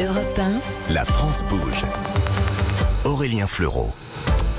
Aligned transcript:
Europe 0.00 0.38
1, 0.38 0.92
La 0.94 1.04
France 1.04 1.42
bouge. 1.48 1.84
Aurélien 3.04 3.48
Fleureau. 3.48 3.90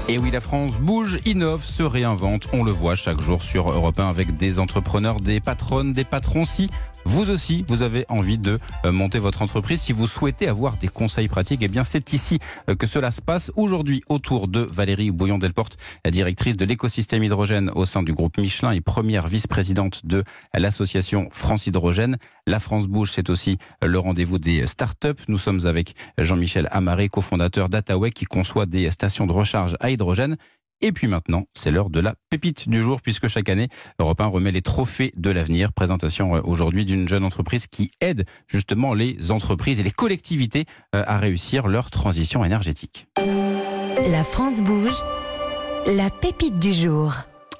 Et 0.09 0.17
oui, 0.17 0.31
la 0.31 0.41
France 0.41 0.77
bouge, 0.77 1.17
innove, 1.25 1.63
se 1.63 1.81
réinvente. 1.81 2.49
On 2.51 2.65
le 2.65 2.71
voit 2.71 2.95
chaque 2.95 3.21
jour 3.21 3.41
sur 3.41 3.71
Europe 3.71 4.01
1 4.01 4.09
avec 4.09 4.35
des 4.35 4.59
entrepreneurs, 4.59 5.21
des 5.21 5.39
patronnes, 5.39 5.93
des 5.93 6.03
patrons. 6.03 6.43
Si 6.43 6.69
vous 7.09 7.31
aussi, 7.31 7.65
vous 7.67 7.81
avez 7.81 8.05
envie 8.07 8.37
de 8.37 8.59
euh, 8.85 8.91
monter 8.91 9.17
votre 9.17 9.41
entreprise, 9.41 9.81
si 9.81 9.93
vous 9.93 10.05
souhaitez 10.05 10.47
avoir 10.47 10.77
des 10.77 10.87
conseils 10.87 11.27
pratiques, 11.27 11.61
eh 11.63 11.67
bien 11.67 11.83
c'est 11.83 12.13
ici 12.13 12.37
euh, 12.69 12.75
que 12.75 12.85
cela 12.85 13.09
se 13.09 13.19
passe. 13.19 13.51
Aujourd'hui, 13.55 14.03
autour 14.09 14.47
de 14.47 14.61
Valérie 14.61 15.09
Bouillon-Delporte, 15.09 15.77
la 16.05 16.11
directrice 16.11 16.55
de 16.55 16.65
l'écosystème 16.65 17.23
hydrogène 17.23 17.71
au 17.73 17.85
sein 17.85 18.03
du 18.03 18.13
groupe 18.13 18.37
Michelin 18.37 18.71
et 18.71 18.81
première 18.81 19.27
vice-présidente 19.27 20.05
de 20.05 20.23
l'association 20.53 21.29
France 21.31 21.65
Hydrogène. 21.65 22.17
La 22.45 22.59
France 22.59 22.85
bouge, 22.85 23.11
c'est 23.11 23.31
aussi 23.31 23.57
euh, 23.83 23.87
le 23.87 23.97
rendez-vous 23.97 24.37
des 24.37 24.67
startups. 24.67 25.23
Nous 25.27 25.39
sommes 25.39 25.65
avec 25.65 25.95
Jean-Michel 26.19 26.67
Amaré, 26.71 27.09
cofondateur 27.09 27.69
d'Ataway, 27.69 28.11
qui 28.11 28.25
conçoit 28.25 28.67
des 28.67 28.91
stations 28.91 29.25
de 29.25 29.33
recharge 29.33 29.75
à 29.79 29.89
hydrogène. 29.89 30.37
Et 30.81 30.93
puis 30.93 31.07
maintenant, 31.07 31.43
c'est 31.53 31.71
l'heure 31.71 31.89
de 31.89 31.99
la 31.99 32.15
pépite 32.29 32.69
du 32.69 32.81
jour, 32.81 33.01
puisque 33.01 33.27
chaque 33.27 33.49
année, 33.49 33.67
Europe 33.99 34.21
1 34.21 34.27
remet 34.27 34.51
les 34.51 34.61
trophées 34.61 35.11
de 35.17 35.29
l'avenir. 35.29 35.73
Présentation 35.73 36.35
euh, 36.35 36.41
aujourd'hui 36.43 36.85
d'une 36.85 37.07
jeune 37.07 37.25
entreprise 37.25 37.67
qui 37.67 37.91
aide 37.99 38.25
justement 38.47 38.93
les 38.93 39.31
entreprises 39.31 39.79
et 39.79 39.83
les 39.83 39.91
collectivités 39.91 40.65
euh, 40.95 41.03
à 41.05 41.17
réussir 41.17 41.67
leur 41.67 41.91
transition 41.91 42.45
énergétique. 42.45 43.07
La 43.17 44.23
France 44.23 44.61
bouge. 44.61 45.03
La 45.85 46.09
pépite 46.09 46.59
du 46.59 46.71
jour. 46.71 47.13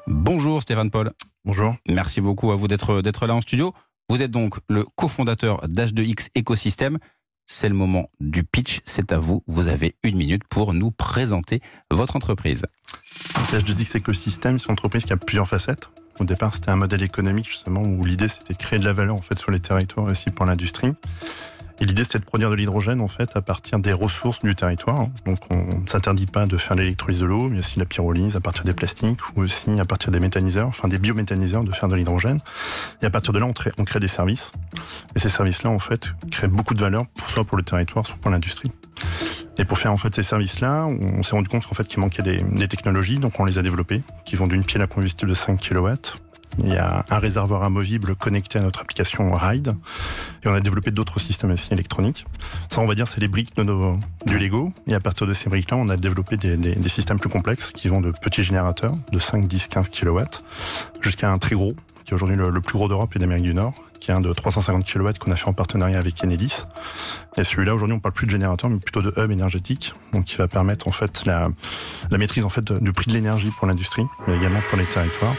Bonjour 0.08 0.62
Stéphane 0.62 0.90
Paul. 0.90 1.12
Bonjour. 1.44 1.76
Merci 1.88 2.22
beaucoup 2.22 2.52
à 2.52 2.56
vous 2.56 2.68
d'être 2.68 3.02
d'être 3.02 3.28
là 3.28 3.36
en 3.36 3.42
studio. 3.42 3.74
Vous 4.10 4.22
êtes 4.22 4.32
donc 4.32 4.56
le 4.70 4.86
cofondateur 4.96 5.68
d'H2X 5.68 6.30
Écosystème. 6.36 6.98
C'est 7.52 7.68
le 7.68 7.74
moment 7.74 8.12
du 8.20 8.44
pitch, 8.44 8.80
c'est 8.86 9.12
à 9.12 9.18
vous. 9.18 9.44
Vous 9.48 9.70
avez 9.70 9.96
une 10.04 10.18
minute 10.18 10.44
pour 10.44 10.76
nous 10.76 10.92
présenter 10.92 11.62
votre 11.90 12.16
entreprise. 12.16 12.62
H2X 13.52 13.98
Ecosystem, 13.98 14.60
c'est 14.60 14.68
une 14.68 14.74
entreprise 14.74 15.04
qui 15.04 15.14
a 15.14 15.18
plusieurs 15.18 15.48
facettes. 15.48 15.90
Au 16.20 16.26
départ, 16.26 16.54
c'était 16.54 16.70
un 16.70 16.76
modèle 16.76 17.02
économique 17.02 17.48
justement 17.48 17.82
où 17.82 18.06
l'idée 18.06 18.28
c'était 18.28 18.54
de 18.54 18.60
créer 18.60 18.78
de 18.78 18.86
la 18.86 18.94
valeur 18.94 19.16
en 19.16 19.22
fait 19.24 19.40
sur 19.40 19.50
les 19.50 19.60
territoires 19.60 20.06
aussi 20.06 20.30
pour 20.30 20.46
l'industrie. 20.46 20.94
L'idée 21.82 22.04
c'était 22.04 22.20
de 22.20 22.26
produire 22.26 22.50
de 22.50 22.56
l'hydrogène 22.56 23.00
en 23.00 23.08
fait 23.08 23.36
à 23.36 23.42
partir 23.42 23.80
des 23.80 23.94
ressources 23.94 24.42
du 24.42 24.54
territoire. 24.54 25.08
Donc 25.26 25.38
on 25.50 25.80
ne 25.80 25.88
s'interdit 25.88 26.26
pas 26.26 26.46
de 26.46 26.58
faire 26.58 26.76
l'électrolyse 26.76 27.22
de 27.22 27.26
l'eau, 27.26 27.50
mais 27.50 27.60
aussi 27.60 27.80
la 27.80 27.86
pyrolyse 27.86 28.36
à 28.36 28.42
partir 28.42 28.66
des 28.66 28.74
plastiques 28.74 29.20
ou 29.36 29.42
aussi 29.42 29.80
à 29.80 29.86
partir 29.86 30.12
des 30.12 30.20
méthaniseurs, 30.20 30.68
enfin 30.68 30.90
des 30.90 30.98
biométhaniseurs 30.98 31.64
de 31.64 31.72
faire 31.72 31.88
de 31.88 31.96
l'hydrogène. 31.96 32.40
Et 33.02 33.06
à 33.06 33.10
partir 33.10 33.34
de 33.34 33.40
là, 33.40 33.46
on, 33.46 33.54
crée, 33.86 34.00
des 34.00 34.08
services. 34.08 34.52
Et 35.16 35.20
ces 35.20 35.30
services-là 35.30 35.70
en 35.70 35.80
fait 35.80 36.10
créent 36.32 36.48
beaucoup 36.48 36.74
de 36.74 36.82
valeur, 36.82 37.08
pour, 37.08 37.30
soit 37.30 37.46
pour 37.46 37.58
le 37.58 37.64
territoire, 37.64 38.06
soit 38.06 38.18
pour 38.20 38.32
l'industrie. 38.32 38.72
Et 39.58 39.66
pour 39.66 39.78
faire 39.78 39.92
en 39.92 39.98
fait 39.98 40.14
ces 40.14 40.24
services-là, 40.24 40.86
on 40.86 41.24
s'est 41.24 41.36
rendu 41.36 41.50
compte 41.50 41.64
en 41.70 41.76
fait 41.76 41.88
qu'il 41.88 42.00
manquait 42.00 42.24
des, 42.24 42.42
des, 42.42 42.68
technologies, 42.68 43.20
donc 43.20 43.40
on 43.40 43.46
les 43.46 43.58
a 43.58 43.62
développées, 43.62 44.02
qui 44.26 44.36
vont 44.36 44.48
d'une 44.48 44.64
pile 44.64 44.82
à 44.82 44.88
combustible 44.88 45.30
de 45.30 45.36
5 45.36 45.60
kW. 45.60 45.90
Il 46.58 46.74
y 46.74 46.78
a 46.78 47.06
un 47.10 47.18
réservoir 47.20 47.64
amovible 47.64 48.16
connecté 48.16 48.60
à 48.60 48.62
notre 48.62 48.82
application 48.82 49.28
Ride. 49.34 49.76
Et 50.44 50.48
on 50.48 50.54
a 50.54 50.60
développé 50.60 50.92
d'autres 50.92 51.20
systèmes 51.20 51.52
aussi 51.52 51.72
électroniques. 51.72 52.26
Ça, 52.70 52.82
on 52.82 52.86
va 52.86 52.96
dire, 52.96 53.08
c'est 53.08 53.22
les 53.22 53.28
briques 53.28 53.56
de 53.56 53.64
du 54.26 54.38
Lego. 54.38 54.72
Et 54.88 54.96
à 54.96 55.00
partir 55.00 55.28
de 55.28 55.34
ces 55.34 55.50
briques-là, 55.50 55.78
on 55.78 55.90
a 55.90 55.96
développé 55.96 56.38
des, 56.38 56.90
systèmes 56.90 57.20
plus 57.20 57.30
complexes 57.30 57.72
qui 57.72 57.88
vont 57.88 58.02
de 58.02 58.12
petits 58.12 58.44
générateurs 58.44 58.94
de 59.12 59.20
5, 59.20 59.48
10, 59.48 59.68
15 59.68 59.90
kW 59.90 60.22
jusqu'à 61.02 61.30
un 61.32 61.38
très 61.38 61.56
gros, 61.56 61.76
qui 62.04 62.12
est 62.12 62.14
aujourd'hui 62.16 62.36
le, 62.36 62.62
plus 62.62 62.74
gros 62.74 62.88
d'Europe 62.88 63.16
et 63.16 63.20
d'Amérique 63.20 63.44
du 63.44 63.54
Nord, 63.54 63.76
qui 64.00 64.12
est 64.12 64.14
un 64.14 64.22
de 64.22 64.34
350 64.34 64.86
kW 64.86 65.10
qu'on 65.20 65.32
a 65.32 65.36
fait 65.36 65.48
en 65.48 65.54
partenariat 65.54 66.00
avec 66.00 66.24
Enedis. 66.24 66.64
Et 67.38 67.44
celui-là, 67.44 67.76
aujourd'hui, 67.76 67.96
on 67.96 68.00
parle 68.00 68.14
plus 68.14 68.26
de 68.26 68.32
générateur, 68.32 68.70
mais 68.70 68.80
plutôt 68.80 69.02
de 69.02 69.14
hub 69.18 69.32
énergétique, 69.32 69.94
qui 70.26 70.36
va 70.38 70.48
permettre 70.48 70.88
en 70.88 70.92
fait 70.92 71.26
la, 71.26 71.48
la 72.10 72.18
maîtrise 72.18 72.44
en 72.44 72.50
fait 72.50 72.74
du 72.74 72.92
prix 72.92 73.08
de 73.08 73.14
l'énergie 73.14 73.52
pour 73.52 73.68
l'industrie, 73.68 74.06
mais 74.28 74.36
également 74.36 74.62
pour 74.68 74.78
les 74.78 74.86
territoires. 74.86 75.36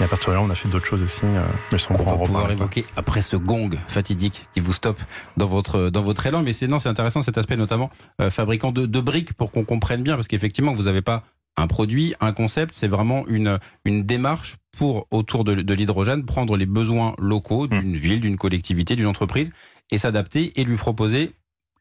Et 0.00 0.04
à 0.04 0.08
partir 0.08 0.30
de 0.30 0.36
là, 0.36 0.42
on 0.42 0.50
a 0.50 0.54
fait 0.54 0.68
d'autres 0.68 0.86
choses 0.86 1.02
aussi. 1.02 1.24
Euh, 1.24 1.44
mais 1.72 1.78
on 1.90 2.02
va 2.04 2.16
pouvoir 2.16 2.50
évoquer 2.50 2.84
après 2.96 3.20
ce 3.20 3.36
gong 3.36 3.70
fatidique 3.88 4.46
qui 4.54 4.60
vous 4.60 4.72
stoppe 4.72 5.00
dans 5.36 5.46
votre 5.46 5.90
dans 5.90 6.02
votre 6.02 6.24
élan. 6.26 6.42
Mais 6.42 6.52
c'est 6.52 6.68
non, 6.68 6.78
c'est 6.78 6.88
intéressant 6.88 7.22
cet 7.22 7.36
aspect 7.36 7.56
notamment 7.56 7.90
euh, 8.20 8.30
fabricant 8.30 8.70
de, 8.70 8.86
de 8.86 9.00
briques 9.00 9.32
pour 9.32 9.50
qu'on 9.50 9.64
comprenne 9.64 10.02
bien, 10.02 10.14
parce 10.14 10.28
qu'effectivement, 10.28 10.72
vous 10.72 10.84
n'avez 10.84 11.02
pas 11.02 11.24
un 11.56 11.66
produit, 11.66 12.14
un 12.20 12.32
concept, 12.32 12.74
c'est 12.74 12.86
vraiment 12.86 13.26
une, 13.26 13.58
une 13.84 14.04
démarche 14.04 14.56
pour, 14.78 15.08
autour 15.10 15.42
de, 15.42 15.54
de 15.54 15.74
l'hydrogène, 15.74 16.24
prendre 16.24 16.56
les 16.56 16.66
besoins 16.66 17.16
locaux 17.18 17.66
d'une 17.66 17.90
mmh. 17.90 17.94
ville, 17.94 18.20
d'une 18.20 18.36
collectivité, 18.36 18.94
d'une 18.94 19.06
entreprise 19.06 19.50
et 19.90 19.98
s'adapter 19.98 20.52
et 20.60 20.64
lui 20.64 20.76
proposer 20.76 21.32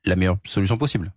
la 0.06 0.16
meilleure 0.16 0.38
solution 0.46 0.78
possible. 0.78 1.12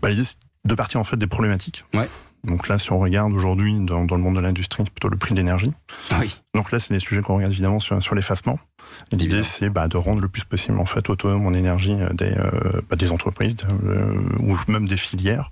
Bah, 0.00 0.08
L'idée, 0.08 0.24
c'est 0.24 0.38
de 0.64 0.74
partir 0.74 0.98
en 1.00 1.04
fait 1.04 1.16
des 1.16 1.26
problématiques. 1.26 1.84
Ouais. 1.94 2.08
Donc 2.46 2.68
là, 2.68 2.78
si 2.78 2.92
on 2.92 2.98
regarde 2.98 3.32
aujourd'hui 3.32 3.78
dans, 3.80 4.04
dans, 4.04 4.16
le 4.16 4.22
monde 4.22 4.36
de 4.36 4.40
l'industrie, 4.40 4.84
c'est 4.84 4.92
plutôt 4.92 5.08
le 5.08 5.16
prix 5.16 5.34
de 5.34 5.40
l'énergie. 5.40 5.72
Oui. 6.20 6.34
Donc 6.54 6.72
là, 6.72 6.78
c'est 6.78 6.94
des 6.94 7.00
sujets 7.00 7.22
qu'on 7.22 7.36
regarde 7.36 7.52
évidemment 7.52 7.80
sur, 7.80 8.02
sur 8.02 8.14
l'effacement. 8.14 8.58
L'idée, 9.12 9.42
c'est 9.42 9.68
bah, 9.68 9.88
de 9.88 9.96
rendre 9.96 10.22
le 10.22 10.28
plus 10.28 10.44
possible 10.44 10.78
en 10.78 10.86
fait 10.86 11.10
autonome 11.10 11.46
en 11.46 11.52
énergie 11.52 11.96
des, 12.14 12.32
euh, 12.32 12.80
bah, 12.88 12.96
des 12.96 13.10
entreprises 13.10 13.56
euh, 13.84 14.14
ou 14.40 14.56
même 14.68 14.86
des 14.86 14.96
filières. 14.96 15.50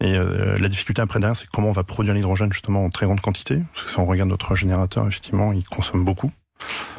Et 0.00 0.16
euh, 0.16 0.58
la 0.58 0.68
difficulté 0.68 1.02
après 1.02 1.20
derrière, 1.20 1.36
c'est 1.36 1.48
comment 1.48 1.68
on 1.68 1.72
va 1.72 1.84
produire 1.84 2.14
l'hydrogène 2.14 2.52
justement 2.52 2.84
en 2.84 2.90
très 2.90 3.06
grande 3.06 3.20
quantité. 3.20 3.62
Parce 3.72 3.86
que 3.86 3.90
si 3.90 3.98
on 3.98 4.04
regarde 4.04 4.30
notre 4.30 4.54
générateur, 4.54 5.06
effectivement, 5.06 5.52
il 5.52 5.64
consomme 5.64 6.04
beaucoup. 6.04 6.30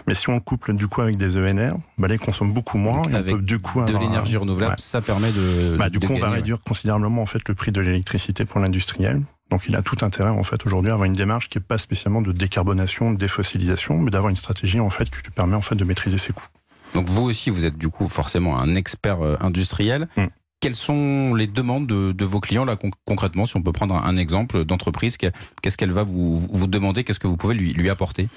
Mais 0.08 0.16
si 0.16 0.30
on 0.30 0.34
le 0.34 0.40
couple 0.40 0.74
du 0.74 0.88
coup 0.88 1.02
avec 1.02 1.18
des 1.18 1.38
ENR, 1.38 1.74
bah 1.98 2.08
il 2.10 2.20
consomme 2.20 2.54
beaucoup 2.54 2.78
moins. 2.78 3.04
Donc, 3.04 3.14
avec 3.14 3.36
peut, 3.36 3.42
du 3.42 3.60
coup, 3.60 3.84
de 3.84 3.98
l'énergie 3.98 4.38
renouvelable, 4.38 4.72
ouais. 4.72 4.78
ça 4.80 5.02
permet 5.02 5.32
de. 5.32 5.78
Bah, 5.78 5.90
du 5.90 6.00
de 6.00 6.06
coup, 6.06 6.14
gagner, 6.14 6.24
on 6.24 6.28
va 6.28 6.34
réduire 6.34 6.58
ouais. 6.58 6.64
considérablement 6.68 7.22
en 7.22 7.26
fait 7.26 7.48
le 7.48 7.56
prix 7.56 7.72
de 7.72 7.82
l'électricité 7.82 8.46
pour 8.46 8.60
l'industriel. 8.60 9.22
Donc, 9.50 9.64
il 9.68 9.76
a 9.76 9.82
tout 9.82 9.98
intérêt 10.02 10.30
en 10.30 10.44
fait 10.44 10.66
aujourd'hui 10.66 10.92
à 10.92 10.94
avoir 10.94 11.06
une 11.06 11.14
démarche 11.14 11.50
qui 11.50 11.58
est 11.58 11.62
pas 11.62 11.78
spécialement 11.78 12.22
de 12.22 12.32
décarbonation, 12.32 13.12
de 13.12 13.18
défossilisation, 13.18 13.98
mais 13.98 14.10
d'avoir 14.10 14.30
une 14.30 14.38
stratégie 14.38 14.80
en 14.80 14.90
fait 14.90 15.10
qui 15.10 15.18
lui 15.24 15.32
permet 15.36 15.56
en 15.56 15.62
fait 15.62 15.76
de 15.76 15.84
maîtriser 15.84 16.18
ses 16.18 16.32
coûts. 16.32 16.48
Donc, 16.94 17.08
vous 17.08 17.24
aussi, 17.24 17.50
vous 17.50 17.66
êtes 17.66 17.78
du 17.78 17.90
coup 17.90 18.08
forcément 18.08 18.60
un 18.60 18.76
expert 18.76 19.22
euh, 19.22 19.38
industriel. 19.42 20.08
Mm. 20.16 20.26
Quelles 20.62 20.76
sont 20.76 21.34
les 21.34 21.48
demandes 21.48 21.88
de, 21.88 22.12
de, 22.12 22.26
vos 22.26 22.40
clients 22.40 22.66
là 22.66 22.78
concrètement 23.06 23.48
Si 23.48 23.58
on 23.58 23.64
peut 23.64 23.72
prendre 23.72 23.96
un, 23.96 24.04
un 24.04 24.16
exemple 24.16 24.64
d'entreprise, 24.64 25.18
qu'est-ce 25.18 25.76
qu'elle 25.76 25.92
va 25.92 26.04
vous, 26.04 26.40
vous 26.40 26.68
demander 26.68 27.04
Qu'est-ce 27.04 27.20
que 27.20 27.28
vous 27.28 27.38
pouvez 27.38 27.56
lui, 27.56 27.74
lui 27.74 27.90
apporter? 27.90 28.30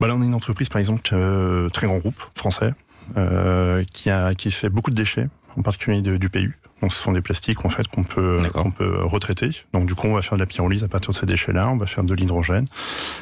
Bah 0.00 0.08
là, 0.08 0.14
on 0.14 0.22
est 0.22 0.26
une 0.26 0.34
entreprise, 0.34 0.68
par 0.68 0.78
exemple, 0.78 1.08
euh, 1.12 1.68
très 1.70 1.86
grand 1.86 1.98
groupe 1.98 2.20
français, 2.34 2.74
euh, 3.16 3.82
qui 3.92 4.10
a 4.10 4.34
qui 4.34 4.50
fait 4.50 4.68
beaucoup 4.68 4.90
de 4.90 4.96
déchets, 4.96 5.28
en 5.56 5.62
particulier 5.62 6.02
de, 6.02 6.16
du 6.16 6.28
PU. 6.28 6.58
Donc, 6.82 6.92
ce 6.92 7.02
sont 7.02 7.12
des 7.12 7.22
plastiques 7.22 7.64
en 7.64 7.70
fait 7.70 7.88
qu'on 7.88 8.02
peut 8.02 8.42
qu'on 8.52 8.70
peut 8.70 9.02
retraiter. 9.02 9.50
Donc, 9.72 9.86
du 9.86 9.94
coup, 9.94 10.06
on 10.08 10.14
va 10.14 10.22
faire 10.22 10.34
de 10.34 10.42
la 10.42 10.46
pyrolyse 10.46 10.84
à 10.84 10.88
partir 10.88 11.12
de 11.12 11.16
ces 11.16 11.24
déchets-là. 11.24 11.68
On 11.68 11.78
va 11.78 11.86
faire 11.86 12.04
de 12.04 12.12
l'hydrogène. 12.12 12.66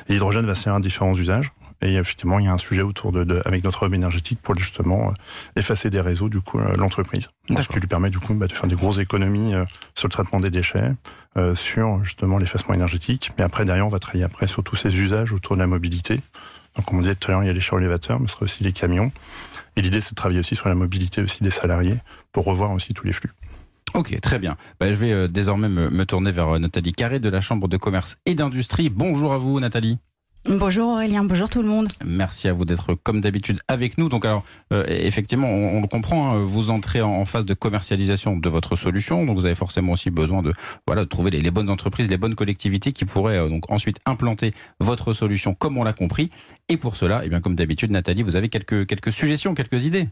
Et 0.09 0.15
l'hydrogène 0.15 0.45
va 0.45 0.57
servir 0.57 0.75
à 0.75 0.81
différents 0.81 1.15
usages. 1.15 1.53
Et 1.81 1.95
effectivement, 1.95 2.39
il 2.39 2.47
y 2.47 2.49
a 2.49 2.53
un 2.53 2.59
sujet 2.59 2.83
autour 2.83 3.13
de, 3.13 3.25
de 3.25 3.43
avec 3.45 3.63
notre 3.63 3.87
hub 3.87 3.95
énergétique 3.95 4.41
pour 4.43 4.57
justement 4.57 5.09
euh, 5.09 5.61
effacer 5.61 5.91
des 5.91 6.01
réseaux 6.01 6.29
du 6.29 6.41
coup 6.41 6.59
l'entreprise. 6.77 7.29
Ce 7.49 7.69
qui 7.69 7.79
lui 7.79 7.87
permet 7.87 8.11
du 8.11 8.19
coup 8.19 8.35
bah, 8.35 8.47
de 8.47 8.53
faire 8.53 8.67
des 8.67 8.75
grosses 8.75 8.99
économies 8.99 9.55
euh, 9.55 9.65
sur 9.95 10.09
le 10.09 10.13
traitement 10.13 10.41
des 10.41 10.51
déchets, 10.51 10.93
euh, 11.37 11.55
sur 11.55 12.03
justement 12.03 12.39
l'effacement 12.39 12.75
énergétique. 12.75 13.33
Mais 13.39 13.45
après 13.45 13.65
derrière, 13.65 13.87
on 13.87 13.91
va 13.91 13.99
travailler 13.99 14.25
après 14.25 14.47
sur 14.47 14.65
tous 14.65 14.77
ces 14.77 14.99
usages 14.99 15.33
autour 15.33 15.57
de 15.57 15.61
la 15.61 15.67
mobilité. 15.67 16.21
Donc, 16.77 16.87
comme 16.87 16.99
on 16.99 17.03
disait 17.03 17.15
tout 17.15 17.31
à 17.31 17.35
l'heure, 17.35 17.43
il 17.45 17.47
y 17.47 17.51
a 17.51 17.53
les 17.53 17.61
chars 17.61 17.79
élévateurs, 17.79 18.21
mais 18.21 18.27
ce 18.27 18.35
sera 18.35 18.45
aussi 18.45 18.63
les 18.65 18.73
camions. 18.73 19.13
Et 19.77 19.83
l'idée, 19.83 20.01
c'est 20.01 20.11
de 20.11 20.17
travailler 20.17 20.41
aussi 20.41 20.57
sur 20.57 20.69
la 20.69 20.75
mobilité 20.75 21.23
aussi 21.23 21.43
des 21.43 21.51
salariés 21.51 21.97
pour 22.33 22.45
revoir 22.45 22.73
aussi 22.73 22.95
tous 22.95 23.07
les 23.07 23.13
flux. 23.13 23.31
Ok, 23.95 24.21
très 24.21 24.39
bien. 24.41 24.57
Bah, 24.81 24.89
je 24.89 24.95
vais 24.95 25.13
euh, 25.13 25.29
désormais 25.29 25.69
me, 25.69 26.05
tourner 26.05 26.33
vers 26.33 26.57
euh, 26.57 26.59
Nathalie 26.59 26.93
Carré 26.93 27.21
de 27.21 27.29
la 27.29 27.41
Chambre 27.41 27.69
de 27.69 27.77
commerce 27.77 28.17
et 28.27 28.35
d'industrie. 28.35 28.91
Bonjour 28.91 29.33
à 29.33 29.39
vous, 29.39 29.61
Nathalie. 29.61 29.99
Bonjour 30.47 30.91
Aurélien, 30.91 31.25
bonjour 31.25 31.49
tout 31.49 31.63
le 31.63 31.69
monde. 31.69 31.89
Merci 32.05 32.49
à 32.49 32.53
vous 32.53 32.67
d'être 32.67 32.93
comme 32.95 33.23
d'habitude 33.23 33.61
avec 33.67 33.97
nous. 33.97 34.11
Donc 34.11 34.27
alors 34.27 34.45
euh, 34.73 34.85
effectivement, 34.89 35.49
on, 35.49 35.81
le 35.81 35.87
comprend, 35.87 36.33
hein, 36.33 36.45
vous 36.45 36.69
entrez 36.69 37.01
en, 37.01 37.25
phase 37.25 37.47
de 37.47 37.55
commercialisation 37.55 38.37
de 38.37 38.49
votre 38.51 38.77
solution, 38.77 39.25
donc 39.25 39.39
vous 39.39 39.47
avez 39.47 39.55
forcément 39.55 39.93
aussi 39.93 40.11
besoin 40.11 40.43
de 40.43 40.53
voilà 40.87 41.07
trouver 41.07 41.31
les, 41.31 41.41
les 41.41 41.51
bonnes 41.51 41.71
entreprises, 41.71 42.11
les 42.11 42.19
bonnes 42.19 42.35
collectivités 42.35 42.93
qui 42.93 43.07
pourraient 43.07 43.39
euh, 43.39 43.49
donc 43.49 43.71
ensuite 43.71 43.99
implanter 44.05 44.53
votre 44.81 45.15
solution 45.15 45.55
comme 45.55 45.79
on 45.79 45.83
l'a 45.83 45.95
compris. 45.95 46.31
Et 46.69 46.77
pour 46.77 46.97
cela, 46.97 47.23
eh 47.25 47.31
bien 47.31 47.41
comme 47.41 47.55
d'habitude, 47.55 47.91
Nathalie, 47.91 48.23
vous 48.23 48.37
avez 48.37 48.51
quelques 48.51 48.87
quelques 48.87 49.13
suggestions, 49.13 49.55
quelques 49.55 49.87
idées. 49.87 50.09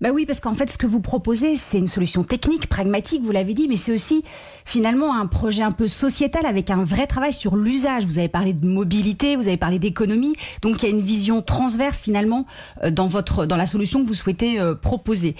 Ben 0.00 0.10
oui, 0.10 0.26
parce 0.26 0.40
qu'en 0.40 0.54
fait, 0.54 0.70
ce 0.70 0.78
que 0.78 0.86
vous 0.86 1.00
proposez, 1.00 1.56
c'est 1.56 1.78
une 1.78 1.88
solution 1.88 2.24
technique, 2.24 2.68
pragmatique, 2.68 3.22
vous 3.22 3.32
l'avez 3.32 3.54
dit, 3.54 3.66
mais 3.68 3.76
c'est 3.76 3.92
aussi 3.92 4.22
finalement 4.64 5.14
un 5.14 5.26
projet 5.26 5.62
un 5.62 5.70
peu 5.70 5.86
sociétal 5.86 6.44
avec 6.44 6.70
un 6.70 6.82
vrai 6.82 7.06
travail 7.06 7.32
sur 7.32 7.56
l'usage. 7.56 8.04
Vous 8.04 8.18
avez 8.18 8.28
parlé 8.28 8.52
de 8.52 8.66
mobilité, 8.66 9.36
vous 9.36 9.46
avez 9.46 9.56
parlé 9.56 9.78
d'économie, 9.78 10.34
donc 10.60 10.82
il 10.82 10.88
y 10.88 10.92
a 10.92 10.94
une 10.94 11.00
vision 11.00 11.40
transverse 11.40 12.02
finalement 12.02 12.46
euh, 12.82 12.90
dans 12.90 13.06
votre 13.06 13.46
dans 13.46 13.56
la 13.56 13.66
solution 13.66 14.02
que 14.02 14.08
vous 14.08 14.14
souhaitez 14.14 14.60
euh, 14.60 14.74
proposer. 14.74 15.36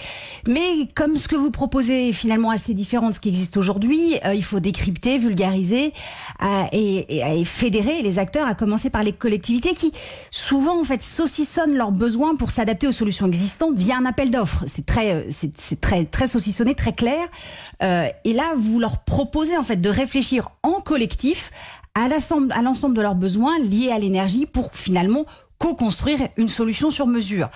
Mais 0.47 0.87
comme 0.95 1.17
ce 1.17 1.27
que 1.27 1.35
vous 1.35 1.51
proposez 1.51 2.09
est 2.09 2.13
finalement 2.13 2.49
assez 2.49 2.73
différent 2.73 3.09
de 3.09 3.15
ce 3.15 3.19
qui 3.19 3.29
existe 3.29 3.57
aujourd'hui, 3.57 4.15
euh, 4.25 4.33
il 4.33 4.43
faut 4.43 4.59
décrypter, 4.59 5.17
vulgariser 5.17 5.93
et, 6.71 7.43
fédérer 7.45 8.01
les 8.01 8.19
acteurs, 8.19 8.47
à 8.47 8.55
commencer 8.55 8.89
par 8.89 9.03
les 9.03 9.11
collectivités 9.11 9.73
qui 9.73 9.91
souvent 10.31 10.79
en 10.79 10.83
fait 10.83 11.03
saucissonnent 11.03 11.75
leurs 11.75 11.91
besoins 11.91 12.35
pour 12.35 12.49
s'adapter 12.49 12.87
aux 12.87 12.91
solutions 12.91 13.27
existantes 13.27 13.75
via 13.75 13.97
un 13.97 14.05
appel 14.17 14.31
d'offres. 14.31 14.63
C'est 14.65 14.85
très, 14.85 15.27
c'est 15.29 15.79
très, 15.79 16.05
très 16.05 16.25
saucissonné, 16.25 16.73
très 16.73 16.93
clair. 16.93 17.27
Euh, 17.83 18.07
et 18.23 18.33
là, 18.33 18.53
vous 18.55 18.79
leur 18.79 19.03
proposez 19.03 19.55
en 19.55 19.63
fait 19.63 19.77
de 19.77 19.89
réfléchir 19.89 20.49
en 20.63 20.81
collectif 20.81 21.51
à 21.93 22.07
l'ensemble 22.61 22.95
de 22.95 23.01
leurs 23.01 23.15
besoins 23.15 23.59
liés 23.59 23.91
à 23.91 23.99
l'énergie 23.99 24.47
pour 24.47 24.73
finalement 24.73 25.25
co-construire 25.59 26.29
une 26.37 26.47
solution 26.47 26.89
sur 26.89 27.05
mesure. 27.05 27.49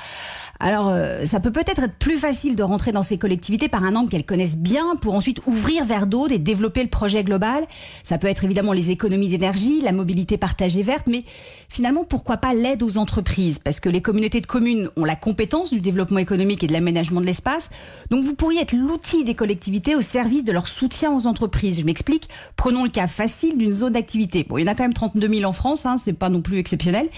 Alors, 0.64 0.90
euh, 0.90 1.26
ça 1.26 1.40
peut 1.40 1.52
peut-être 1.52 1.82
être 1.82 1.96
plus 1.96 2.18
facile 2.18 2.56
de 2.56 2.62
rentrer 2.62 2.92
dans 2.92 3.02
ces 3.02 3.18
collectivités 3.18 3.68
par 3.68 3.84
un 3.84 3.96
angle 3.96 4.10
qu'elles 4.10 4.26
connaissent 4.26 4.58
bien 4.58 4.96
pour 5.02 5.16
ensuite 5.16 5.42
ouvrir 5.48 5.86
vers 5.86 6.06
d'autres 6.06 6.34
et 6.34 6.40
développer 6.40 6.84
le 6.84 6.90
projet 6.90 7.24
global. 7.24 7.66
Ça 8.04 8.20
peut 8.20 8.28
être 8.28 8.44
évidemment 8.44 8.72
les 8.72 8.92
économies 8.92 9.28
d'énergie, 9.28 9.82
la 9.82 9.92
mobilité 9.92 10.38
partagée 10.38 10.84
verte, 10.84 11.08
mais 11.08 11.24
finalement, 11.68 12.04
pourquoi 12.04 12.38
pas 12.38 12.54
l'aide 12.54 12.84
aux 12.84 12.98
entreprises? 12.98 13.58
Parce 13.58 13.80
que 13.80 13.90
les 13.90 14.02
communautés 14.02 14.40
de 14.40 14.46
communes 14.46 14.90
ont 14.98 15.04
la 15.04 15.16
compétence 15.16 15.72
du 15.72 15.82
développement 15.82 16.20
économique 16.20 16.64
et 16.64 16.68
de 16.68 16.74
l'aménagement 16.74 17.22
de 17.22 17.26
l'espace. 17.26 17.72
Donc, 18.12 18.24
vous 18.24 18.36
pourriez 18.36 18.62
être 18.62 18.74
l'outil 18.74 19.24
des 19.24 19.34
collectivités 19.34 19.96
au 19.96 20.02
service 20.02 20.44
de 20.44 20.52
leur 20.52 20.68
soutien 20.68 21.12
aux 21.12 21.26
entreprises. 21.26 21.80
Je 21.80 21.86
m'explique. 21.86 22.30
Prenons 22.56 22.84
le 22.84 22.92
cas 22.92 23.08
facile 23.08 23.58
d'une 23.58 23.74
zone 23.74 23.94
d'activité. 23.94 24.46
Bon, 24.48 24.60
il 24.60 24.62
y 24.62 24.70
en 24.70 24.72
a 24.72 24.76
quand 24.76 24.84
même 24.84 24.94
32 24.94 25.28
000 25.28 25.50
en 25.50 25.54
France, 25.54 25.88
hein, 25.88 25.98
c'est 25.98 26.14
pas 26.14 26.30
non 26.30 26.42
plus 26.42 26.60
exceptionnel. 26.60 27.10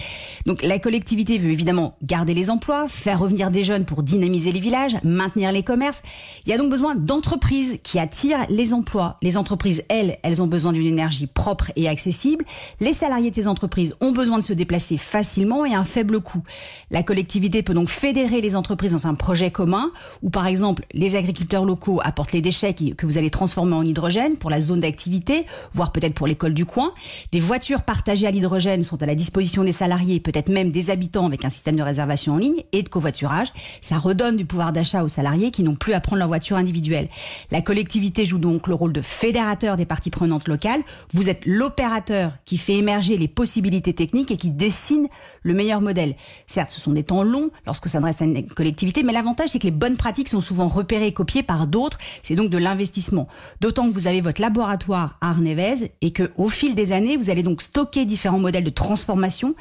Donc, 0.46 0.64
la 0.64 0.80
collectivité 0.80 1.38
veut 1.38 1.52
évidemment 1.52 1.98
garder 2.02 2.34
les 2.34 2.50
emplois, 2.50 2.88
faire 2.88 3.20
revenir 3.20 3.33
des 3.34 3.64
jeunes 3.64 3.86
pour 3.86 4.04
dynamiser 4.04 4.52
les 4.52 4.60
villages, 4.60 4.96
maintenir 5.04 5.52
les 5.52 5.64
commerces. 5.64 6.04
Il 6.46 6.50
y 6.50 6.54
a 6.54 6.58
donc 6.58 6.70
besoin 6.70 6.96
d'entreprises 6.96 7.80
qui 7.84 8.00
attirent 8.00 8.46
les 8.50 8.74
emplois. 8.74 9.18
Les 9.22 9.38
entreprises, 9.38 9.84
elles, 9.90 10.18
elles 10.24 10.42
ont 10.42 10.48
besoin 10.48 10.72
d'une 10.72 10.86
énergie 10.86 11.28
propre 11.28 11.72
et 11.76 11.90
accessible. 11.90 12.46
Les 12.80 12.94
salariés 12.94 13.32
de 13.32 13.36
ces 13.36 13.48
entreprises 13.48 13.96
ont 14.02 14.12
besoin 14.12 14.38
de 14.38 14.44
se 14.44 14.54
déplacer 14.54 14.98
facilement 14.98 15.66
et 15.66 15.74
à 15.74 15.80
un 15.80 15.84
faible 15.84 16.22
coût. 16.22 16.44
La 16.92 17.04
collectivité 17.04 17.64
peut 17.64 17.74
donc 17.74 17.90
fédérer 17.90 18.40
les 18.42 18.56
entreprises 18.56 18.92
dans 18.92 19.08
un 19.08 19.16
projet 19.16 19.52
commun 19.52 19.92
où, 20.22 20.30
par 20.30 20.48
exemple, 20.48 20.86
les 20.94 21.16
agriculteurs 21.16 21.66
locaux 21.66 22.00
apportent 22.04 22.34
les 22.34 22.42
déchets 22.42 22.74
que 22.74 23.06
vous 23.06 23.18
allez 23.18 23.30
transformer 23.30 23.76
en 23.76 23.84
hydrogène 23.84 24.38
pour 24.38 24.50
la 24.50 24.62
zone 24.62 24.82
d'activité, 24.82 25.46
voire 25.74 25.92
peut-être 25.92 26.14
pour 26.14 26.28
l'école 26.28 26.54
du 26.54 26.66
coin. 26.66 26.94
Des 27.32 27.40
voitures 27.40 27.82
partagées 27.82 28.28
à 28.28 28.32
l'hydrogène 28.32 28.84
sont 28.84 29.02
à 29.02 29.06
la 29.06 29.16
disposition 29.16 29.64
des 29.64 29.72
salariés, 29.72 30.20
peut-être 30.20 30.50
même 30.50 30.70
des 30.70 30.90
habitants 30.90 31.26
avec 31.26 31.46
un 31.46 31.50
système 31.50 31.76
de 31.76 31.82
réservation 31.82 32.34
en 32.34 32.38
ligne 32.38 32.64
et 32.72 32.84
de 32.84 32.90
covoiturage 32.90 33.23
ça 33.82 33.98
redonne 33.98 34.38
du 34.38 34.46
pouvoir 34.46 34.74
d'achat 34.74 35.04
aux 35.04 35.08
salariés 35.08 35.52
qui 35.52 35.64
n'ont 35.64 35.76
plus 35.76 35.94
à 35.94 36.00
prendre 36.00 36.20
leur 36.20 36.28
voiture 36.28 36.58
individuelle. 36.58 37.10
La 37.52 37.62
collectivité 37.62 38.26
joue 38.26 38.40
donc 38.40 38.68
le 38.68 38.76
rôle 38.76 38.94
de 38.94 39.02
fédérateur 39.02 39.78
des 39.78 39.86
parties 39.86 40.10
prenantes 40.10 40.48
locales. 40.48 40.82
Vous 41.14 41.30
êtes 41.30 41.46
l'opérateur 41.46 42.34
qui 42.46 42.58
fait 42.58 42.76
émerger 42.76 43.18
les 43.18 43.28
possibilités 43.28 43.94
techniques 43.94 44.32
et 44.32 44.38
qui 44.38 44.50
dessine 44.50 45.08
le 45.42 45.54
meilleur 45.54 45.82
modèle. 45.82 46.16
Certes, 46.48 46.72
ce 46.72 46.80
sont 46.80 46.92
des 46.92 47.04
temps 47.04 47.24
longs 47.24 47.50
lorsque 47.66 47.90
ça 47.90 47.94
s'adresse 47.94 48.22
à 48.22 48.26
une 48.26 48.48
collectivité, 48.48 49.04
mais 49.04 49.14
l'avantage, 49.14 49.50
c'est 49.50 49.60
que 49.60 49.66
les 49.66 49.72
bonnes 49.72 49.98
pratiques 49.98 50.30
sont 50.30 50.42
souvent 50.42 50.68
repérées 50.68 51.08
et 51.08 51.14
copiées 51.14 51.44
par 51.44 51.68
d'autres. 51.68 52.00
C'est 52.24 52.36
donc 52.36 52.50
de 52.50 52.58
l'investissement. 52.58 53.28
D'autant 53.62 53.88
que 53.88 53.94
vous 53.94 54.08
avez 54.08 54.22
votre 54.22 54.42
laboratoire 54.42 55.18
à 55.22 55.30
Arnevez 55.30 55.92
et 56.02 56.12
que, 56.12 56.32
au 56.38 56.50
fil 56.50 56.76
des 56.76 56.92
années, 56.92 57.18
vous 57.18 57.30
allez 57.30 57.44
donc 57.44 57.62
stocker 57.62 58.06
différents 58.06 58.40
modèles 58.40 58.64
de 58.64 58.70
transformation, 58.70 59.56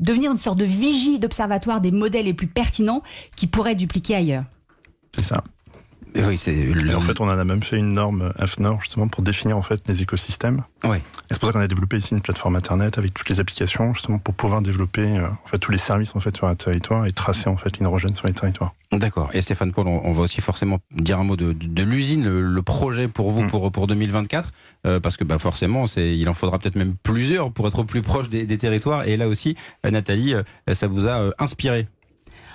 devenir 0.00 0.32
une 0.32 0.38
sorte 0.38 0.58
de 0.58 0.64
vigie 0.64 1.18
d'observatoire 1.18 1.80
des 1.80 1.90
modèles 1.90 2.26
les 2.26 2.34
plus 2.34 2.46
pertinents 2.46 3.02
qui 3.36 3.46
pourraient 3.46 3.74
dupliquer 3.74 4.16
ailleurs. 4.16 4.44
C'est 5.12 5.24
ça. 5.24 5.42
Oui, 6.24 6.38
c'est 6.38 6.94
en 6.94 7.00
fait, 7.00 7.20
on 7.20 7.24
en 7.24 7.38
a 7.38 7.44
même 7.44 7.62
fait 7.62 7.76
une 7.76 7.92
norme 7.92 8.32
AFNOR 8.38 8.80
justement 8.80 9.08
pour 9.08 9.22
définir 9.22 9.56
en 9.56 9.62
fait 9.62 9.80
les 9.86 10.02
écosystèmes. 10.02 10.62
Oui. 10.84 10.98
c'est 11.30 11.38
pour 11.38 11.48
ça 11.48 11.52
qu'on 11.52 11.60
a 11.60 11.68
développé 11.68 11.96
ici 11.96 12.12
une 12.12 12.20
plateforme 12.20 12.56
internet 12.56 12.96
avec 12.98 13.12
toutes 13.12 13.28
les 13.28 13.40
applications 13.40 13.92
justement 13.92 14.18
pour 14.18 14.34
pouvoir 14.34 14.62
développer 14.62 15.18
euh, 15.18 15.26
en 15.26 15.48
fait 15.48 15.58
tous 15.58 15.72
les 15.72 15.78
services 15.78 16.14
en 16.14 16.20
fait 16.20 16.36
sur 16.36 16.46
un 16.46 16.54
territoire 16.54 17.06
et 17.06 17.12
tracer 17.12 17.48
en 17.48 17.56
fait 17.56 17.78
l'hydrogène 17.78 18.14
sur 18.14 18.26
les 18.26 18.32
territoires. 18.32 18.74
D'accord. 18.92 19.30
Et 19.32 19.40
Stéphane 19.40 19.72
Paul, 19.72 19.88
on, 19.88 20.12
va 20.12 20.22
aussi 20.22 20.40
forcément 20.40 20.78
dire 20.92 21.18
un 21.18 21.24
mot 21.24 21.36
de, 21.36 21.52
de, 21.52 21.82
l'usine, 21.82 22.28
le, 22.28 22.62
projet 22.62 23.08
pour 23.08 23.30
vous 23.30 23.42
mm. 23.42 23.50
pour 23.50 23.72
pour 23.72 23.86
2024, 23.86 24.52
euh, 24.86 25.00
parce 25.00 25.16
que 25.16 25.24
bah 25.24 25.38
forcément, 25.38 25.86
c'est 25.86 26.16
il 26.16 26.28
en 26.28 26.34
faudra 26.34 26.58
peut-être 26.58 26.76
même 26.76 26.94
plusieurs 27.02 27.52
pour 27.52 27.66
être 27.66 27.80
au 27.80 27.84
plus 27.84 28.02
proche 28.02 28.28
des, 28.28 28.46
des 28.46 28.58
territoires. 28.58 29.06
Et 29.06 29.16
là 29.16 29.28
aussi, 29.28 29.56
euh, 29.84 29.90
Nathalie, 29.90 30.34
ça 30.72 30.86
vous 30.86 31.06
a 31.06 31.30
inspiré 31.38 31.88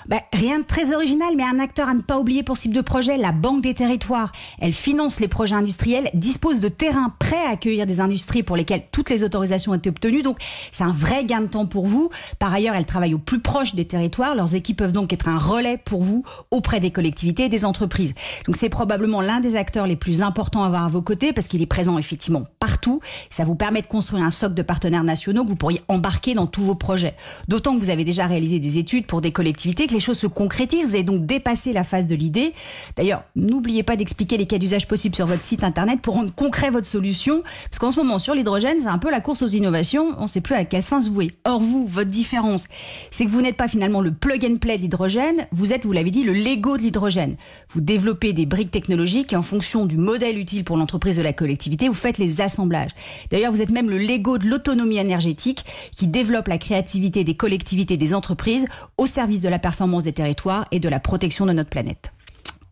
bah, 0.08 0.22
rien 0.34 0.60
de 0.60 0.64
très 0.64 0.94
original, 0.94 1.34
mais 1.36 1.44
un 1.44 1.60
acteur 1.60 1.90
à 1.90 1.94
ne 1.94 2.02
pas 2.02 2.18
oublier 2.18 2.44
pour 2.44 2.58
type 2.58 2.74
de 2.74 2.82
projet, 2.82 3.18
la 3.18 3.32
Banque 3.32 3.62
des 3.62 3.74
Territoires. 3.74 4.32
Elle 4.60 4.74
finance 4.74 5.20
les 5.20 5.28
projets 5.28 5.56
industriels, 5.56 6.10
dispose 6.14 6.60
de 6.60 6.68
terrains 6.68 7.14
prêts 7.20 7.44
à 7.46 7.52
accueillir 7.52 7.86
des 7.86 8.00
industries 8.00 8.44
pour 8.44 8.56
lesquelles 8.56 8.84
toutes 8.92 9.10
les 9.10 9.24
autorisations 9.24 9.72
ont 9.72 9.76
été 9.76 9.90
obtenues. 9.90 10.22
Donc, 10.22 10.38
c'est 10.72 10.84
un 10.84 10.92
vrai 10.92 11.26
gain 11.26 11.42
de 11.42 11.48
temps 11.48 11.66
pour 11.66 11.86
vous. 11.86 12.10
Par 12.40 12.54
ailleurs, 12.54 12.76
elle 12.76 12.86
travaille 12.86 13.14
au 13.14 13.20
plus 13.20 13.40
proche 13.40 13.76
des 13.76 13.86
territoires. 13.86 14.36
Leurs 14.36 14.56
équipes 14.56 14.78
peuvent 14.78 14.92
donc 14.92 15.14
être 15.14 15.28
un 15.28 15.38
relais 15.38 15.78
pour 15.78 16.02
vous 16.02 16.24
auprès 16.52 16.80
des 16.80 16.92
collectivités 16.92 17.46
et 17.46 17.50
des 17.50 17.66
entreprises. 17.66 18.14
Donc, 18.46 18.56
c'est 18.56 18.70
probablement 18.70 19.22
l'un 19.22 19.40
des 19.40 19.56
acteurs 19.56 19.88
les 19.88 19.96
plus 19.96 20.22
importants 20.22 20.64
à 20.64 20.68
avoir 20.68 20.86
à 20.86 20.90
vos 20.90 21.02
côtés 21.02 21.34
parce 21.34 21.48
qu'il 21.48 21.62
est 21.62 21.68
présent 21.68 21.98
effectivement 21.98 22.44
partout. 22.60 23.02
Ça 23.30 23.44
vous 23.44 23.56
permet 23.56 23.82
de 23.82 23.88
construire 23.88 24.24
un 24.24 24.32
socle 24.32 24.54
de 24.54 24.62
partenaires 24.62 25.04
nationaux 25.04 25.44
que 25.44 25.50
vous 25.50 25.56
pourriez 25.56 25.82
embarquer 25.88 26.34
dans 26.34 26.48
tous 26.48 26.64
vos 26.64 26.76
projets. 26.76 27.16
D'autant 27.48 27.76
que 27.76 27.80
vous 27.80 27.90
avez 27.90 28.04
déjà 28.04 28.28
réalisé 28.28 28.60
des 28.60 28.78
études 28.78 29.06
pour 29.06 29.22
des 29.22 29.32
collectivités 29.32 29.88
les 29.94 30.00
choses 30.00 30.18
se 30.18 30.28
concrétisent. 30.28 30.86
Vous 30.88 30.96
avez 30.96 31.04
donc 31.04 31.26
dépassé 31.26 31.74
la 31.74 31.84
phase 31.84 32.08
de 32.08 32.16
l'idée. 32.16 32.54
D'ailleurs, 32.96 33.24
n'oubliez 33.36 33.84
pas 33.84 33.96
d'expliquer 33.96 34.38
les 34.38 34.46
cas 34.46 34.58
d'usage 34.58 34.88
possibles 34.88 35.16
sur 35.16 35.26
votre 35.26 35.44
site 35.44 35.64
internet 35.64 36.02
pour 36.02 36.16
rendre 36.16 36.34
concret 36.34 36.70
votre 36.70 36.88
solution. 36.88 37.44
Parce 37.70 37.80
qu'en 37.80 37.92
ce 37.92 37.98
moment, 37.98 38.20
sur 38.20 38.34
l'hydrogène, 38.34 38.82
c'est 38.82 38.88
un 38.88 38.98
peu 38.98 39.12
la 39.12 39.22
course 39.22 39.42
aux 39.42 39.48
innovations. 39.48 40.16
On 40.18 40.24
ne 40.24 40.28
sait 40.28 40.42
plus 40.42 40.56
à 40.56 40.66
quel 40.66 40.84
sens 40.84 41.10
vouer. 41.10 41.32
Or, 41.46 41.60
vous, 41.60 41.86
votre 41.86 42.10
différence, 42.10 42.68
c'est 43.10 43.26
que 43.26 43.30
vous 43.30 43.42
n'êtes 43.42 43.58
pas 43.58 43.68
finalement 43.68 44.02
le 44.02 44.12
plug 44.12 44.46
and 44.46 44.58
play 44.58 44.78
de 44.78 44.84
l'hydrogène. 44.84 45.48
Vous 45.52 45.74
êtes, 45.74 45.86
vous 45.86 45.92
l'avez 45.92 46.12
dit, 46.12 46.24
le 46.24 46.34
Lego 46.34 46.78
de 46.78 46.82
l'hydrogène. 46.82 47.36
Vous 47.70 47.82
développez 47.82 48.34
des 48.34 48.46
briques 48.46 48.72
technologiques 48.72 49.34
et 49.34 49.36
en 49.36 49.42
fonction 49.42 49.86
du 49.86 49.98
modèle 49.98 50.38
utile 50.38 50.64
pour 50.64 50.78
l'entreprise 50.78 51.18
de 51.18 51.22
la 51.22 51.34
collectivité, 51.34 51.88
vous 51.88 51.94
faites 51.94 52.18
les 52.18 52.42
assemblages. 52.42 52.92
D'ailleurs, 53.30 53.52
vous 53.52 53.62
êtes 53.62 53.72
même 53.72 53.90
le 53.90 53.98
Lego 53.98 54.38
de 54.38 54.48
l'autonomie 54.48 54.98
énergétique 54.98 55.66
qui 55.96 56.08
développe 56.08 56.48
la 56.48 56.58
créativité 56.58 57.24
des 57.24 57.36
collectivités, 57.36 57.98
des 57.98 58.14
entreprises 58.14 58.66
au 58.98 59.06
service 59.06 59.42
de 59.42 59.50
la 59.50 59.60
performance 59.60 59.81
des 60.04 60.14
territoires 60.14 60.68
et 60.72 60.80
de 60.80 60.90
la 60.90 61.00
protection 61.00 61.46
de 61.46 61.54
notre 61.54 61.70
planète. 61.70 62.14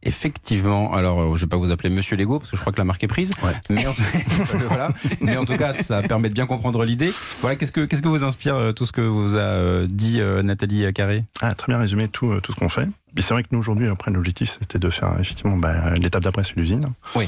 Effectivement, 0.01 0.93
alors 0.93 1.19
euh, 1.19 1.25
je 1.31 1.31
ne 1.33 1.37
vais 1.39 1.47
pas 1.47 1.57
vous 1.57 1.71
appeler 1.71 1.89
Monsieur 1.89 2.15
Lego 2.15 2.39
parce 2.39 2.51
que 2.51 2.55
je 2.55 2.61
crois 2.61 2.71
que 2.71 2.77
la 2.77 2.85
marque 2.85 3.03
est 3.03 3.07
prise, 3.07 3.31
mais, 3.69 3.85
en 3.85 3.93
tout... 3.93 4.01
voilà. 4.69 4.89
mais 5.19 5.35
en 5.35 5.43
tout 5.43 5.57
cas 5.57 5.73
ça 5.73 6.01
permet 6.01 6.29
de 6.29 6.33
bien 6.33 6.45
comprendre 6.45 6.85
l'idée. 6.85 7.11
Voilà, 7.41 7.57
qu'est-ce 7.57 7.73
que 7.73 7.81
qu'est-ce 7.81 8.01
que 8.01 8.07
vous 8.07 8.23
inspire 8.23 8.55
euh, 8.55 8.71
tout 8.71 8.85
ce 8.85 8.93
que 8.93 9.01
vous 9.01 9.35
a 9.35 9.39
euh, 9.39 9.87
dit 9.89 10.21
Nathalie 10.43 10.93
Carré? 10.93 11.25
Ah, 11.41 11.53
Très 11.53 11.73
bien 11.73 11.79
résumé 11.79 12.07
tout, 12.07 12.39
tout 12.39 12.53
ce 12.53 12.59
qu'on 12.59 12.69
fait. 12.69 12.87
c'est 13.17 13.33
vrai 13.33 13.43
que 13.43 13.49
nous 13.51 13.59
aujourd'hui 13.59 13.89
après 13.89 14.09
l'objectif 14.11 14.57
c'était 14.61 14.79
de 14.79 14.89
faire 14.89 15.17
effectivement 15.19 15.57
bah, 15.57 15.93
l'étape 15.95 16.23
d'après 16.23 16.43
c'est 16.43 16.55
l'usine. 16.55 16.87
Oui. 17.15 17.27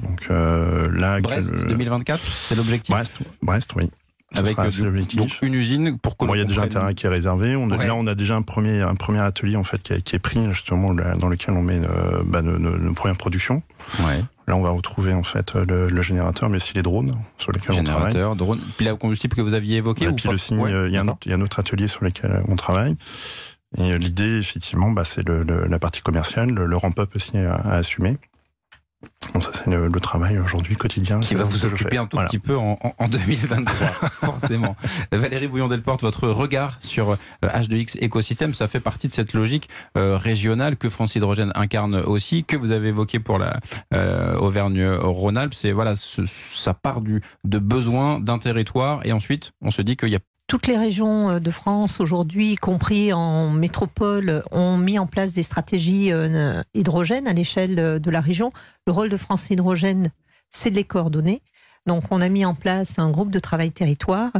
Donc 0.00 0.28
là, 0.28 1.20
Brest 1.20 1.66
2024, 1.66 2.20
c'est 2.20 2.56
l'objectif? 2.56 2.90
Brest, 2.90 3.18
Brest, 3.40 3.70
oui 3.76 3.90
avec 4.34 4.58
euh, 4.58 4.70
donc 5.16 5.38
une 5.42 5.54
usine 5.54 5.98
pour 5.98 6.16
il 6.34 6.38
y 6.38 6.40
a 6.40 6.44
déjà 6.44 6.62
un 6.62 6.68
terrain 6.68 6.94
qui 6.94 7.06
est 7.06 7.08
réservé. 7.08 7.56
On 7.56 7.66
Là, 7.66 7.94
on 7.94 8.06
a 8.06 8.14
déjà 8.14 8.36
un 8.36 8.42
premier, 8.42 8.80
un 8.80 8.94
premier 8.94 9.20
atelier 9.20 9.56
en 9.56 9.64
fait 9.64 9.82
qui, 10.02 10.16
est 10.16 10.18
pris 10.18 10.40
justement 10.50 10.92
dans 10.94 11.28
lequel 11.28 11.54
on 11.54 11.62
met 11.62 11.80
euh, 11.84 12.22
bah, 12.24 12.42
nos, 12.42 12.92
premières 12.94 13.16
productions. 13.16 13.62
Ouais. 14.00 14.22
Là, 14.46 14.56
on 14.56 14.62
va 14.62 14.70
retrouver 14.70 15.12
en 15.12 15.22
fait 15.22 15.54
le, 15.54 16.02
générateur, 16.02 16.48
mais 16.48 16.56
aussi 16.56 16.74
les 16.74 16.82
drones 16.82 17.12
sur 17.38 17.52
lesquels 17.52 17.80
on 17.80 17.84
travaille. 17.84 18.12
Générateur, 18.12 18.36
drone, 18.36 18.60
puis 18.76 18.86
la 18.86 18.94
combustible 18.94 19.34
que 19.34 19.42
vous 19.42 19.54
aviez 19.54 19.78
évoqué. 19.78 20.10
puis 20.12 20.28
le 20.28 20.38
signe, 20.38 20.64
il, 20.66 20.92
y 20.92 20.96
a 20.96 21.00
un 21.00 21.08
autre, 21.08 21.18
il 21.26 21.30
y 21.30 21.32
a 21.32 21.36
un 21.36 21.40
autre 21.40 21.58
atelier 21.58 21.88
sur 21.88 22.04
lequel 22.04 22.42
on 22.48 22.56
travaille. 22.56 22.96
Et 23.78 23.96
l'idée, 23.96 24.38
effectivement, 24.38 24.90
bah, 24.90 25.04
c'est 25.04 25.26
la 25.26 25.78
partie 25.78 26.02
commerciale, 26.02 26.50
le, 26.50 26.76
ramp-up 26.76 27.10
aussi 27.16 27.38
à 27.38 27.56
assumer. 27.72 28.18
Bon, 29.34 29.40
ça, 29.40 29.50
c'est 29.54 29.66
le, 29.68 29.88
travail 30.00 30.38
aujourd'hui 30.38 30.76
quotidien. 30.76 31.20
Qui 31.20 31.34
va 31.34 31.44
vous 31.44 31.64
occuper 31.64 31.96
un 31.96 32.06
tout 32.06 32.18
petit 32.18 32.38
peu 32.38 32.56
en, 32.56 32.76
2023, 33.08 33.88
forcément. 34.10 34.76
Valérie 35.10 35.48
Bouillon-Delporte, 35.48 36.02
votre 36.02 36.28
regard 36.28 36.76
sur 36.80 37.16
H2X 37.42 37.96
euh, 37.96 38.04
écosystème, 38.04 38.52
ça 38.52 38.68
fait 38.68 38.80
partie 38.80 39.06
de 39.06 39.12
cette 39.12 39.32
logique 39.32 39.68
euh, 39.96 40.16
régionale 40.16 40.76
que 40.76 40.90
France 40.90 41.14
Hydrogène 41.14 41.52
incarne 41.54 41.96
aussi, 41.96 42.44
que 42.44 42.56
vous 42.56 42.72
avez 42.72 42.88
évoqué 42.88 43.20
pour 43.20 43.38
la 43.38 43.60
euh, 43.94 44.36
Auvergne-Rhône-Alpes. 44.36 45.54
C'est 45.54 45.72
voilà, 45.72 45.94
ça 45.96 46.74
part 46.74 47.00
du 47.00 47.22
de 47.44 47.58
besoin 47.58 48.20
d'un 48.20 48.38
territoire 48.38 49.00
et 49.04 49.12
ensuite 49.12 49.52
on 49.62 49.70
se 49.70 49.82
dit 49.82 49.96
qu'il 49.96 50.10
y 50.10 50.16
a 50.16 50.20
toutes 50.52 50.66
les 50.66 50.76
régions 50.76 51.30
euh, 51.30 51.40
de 51.40 51.50
France 51.50 51.98
aujourd'hui, 51.98 52.52
y 52.52 52.56
compris 52.56 53.10
en 53.14 53.48
métropole, 53.48 54.42
ont 54.50 54.76
mis 54.76 54.98
en 54.98 55.06
place 55.06 55.32
des 55.32 55.42
stratégies 55.42 56.12
euh, 56.12 56.62
hydrogène 56.74 57.26
à 57.26 57.32
l'échelle 57.32 57.74
de 57.74 58.10
la 58.10 58.20
région. 58.20 58.50
Le 58.86 58.92
rôle 58.92 59.08
de 59.08 59.16
France 59.16 59.48
Hydrogène, 59.48 60.12
c'est 60.50 60.68
de 60.68 60.74
les 60.74 60.84
coordonner. 60.84 61.40
Donc, 61.86 62.04
on 62.10 62.20
a 62.20 62.28
mis 62.28 62.44
en 62.44 62.54
place 62.54 62.98
un 62.98 63.10
groupe 63.10 63.30
de 63.30 63.38
travail 63.38 63.72
territoire. 63.72 64.32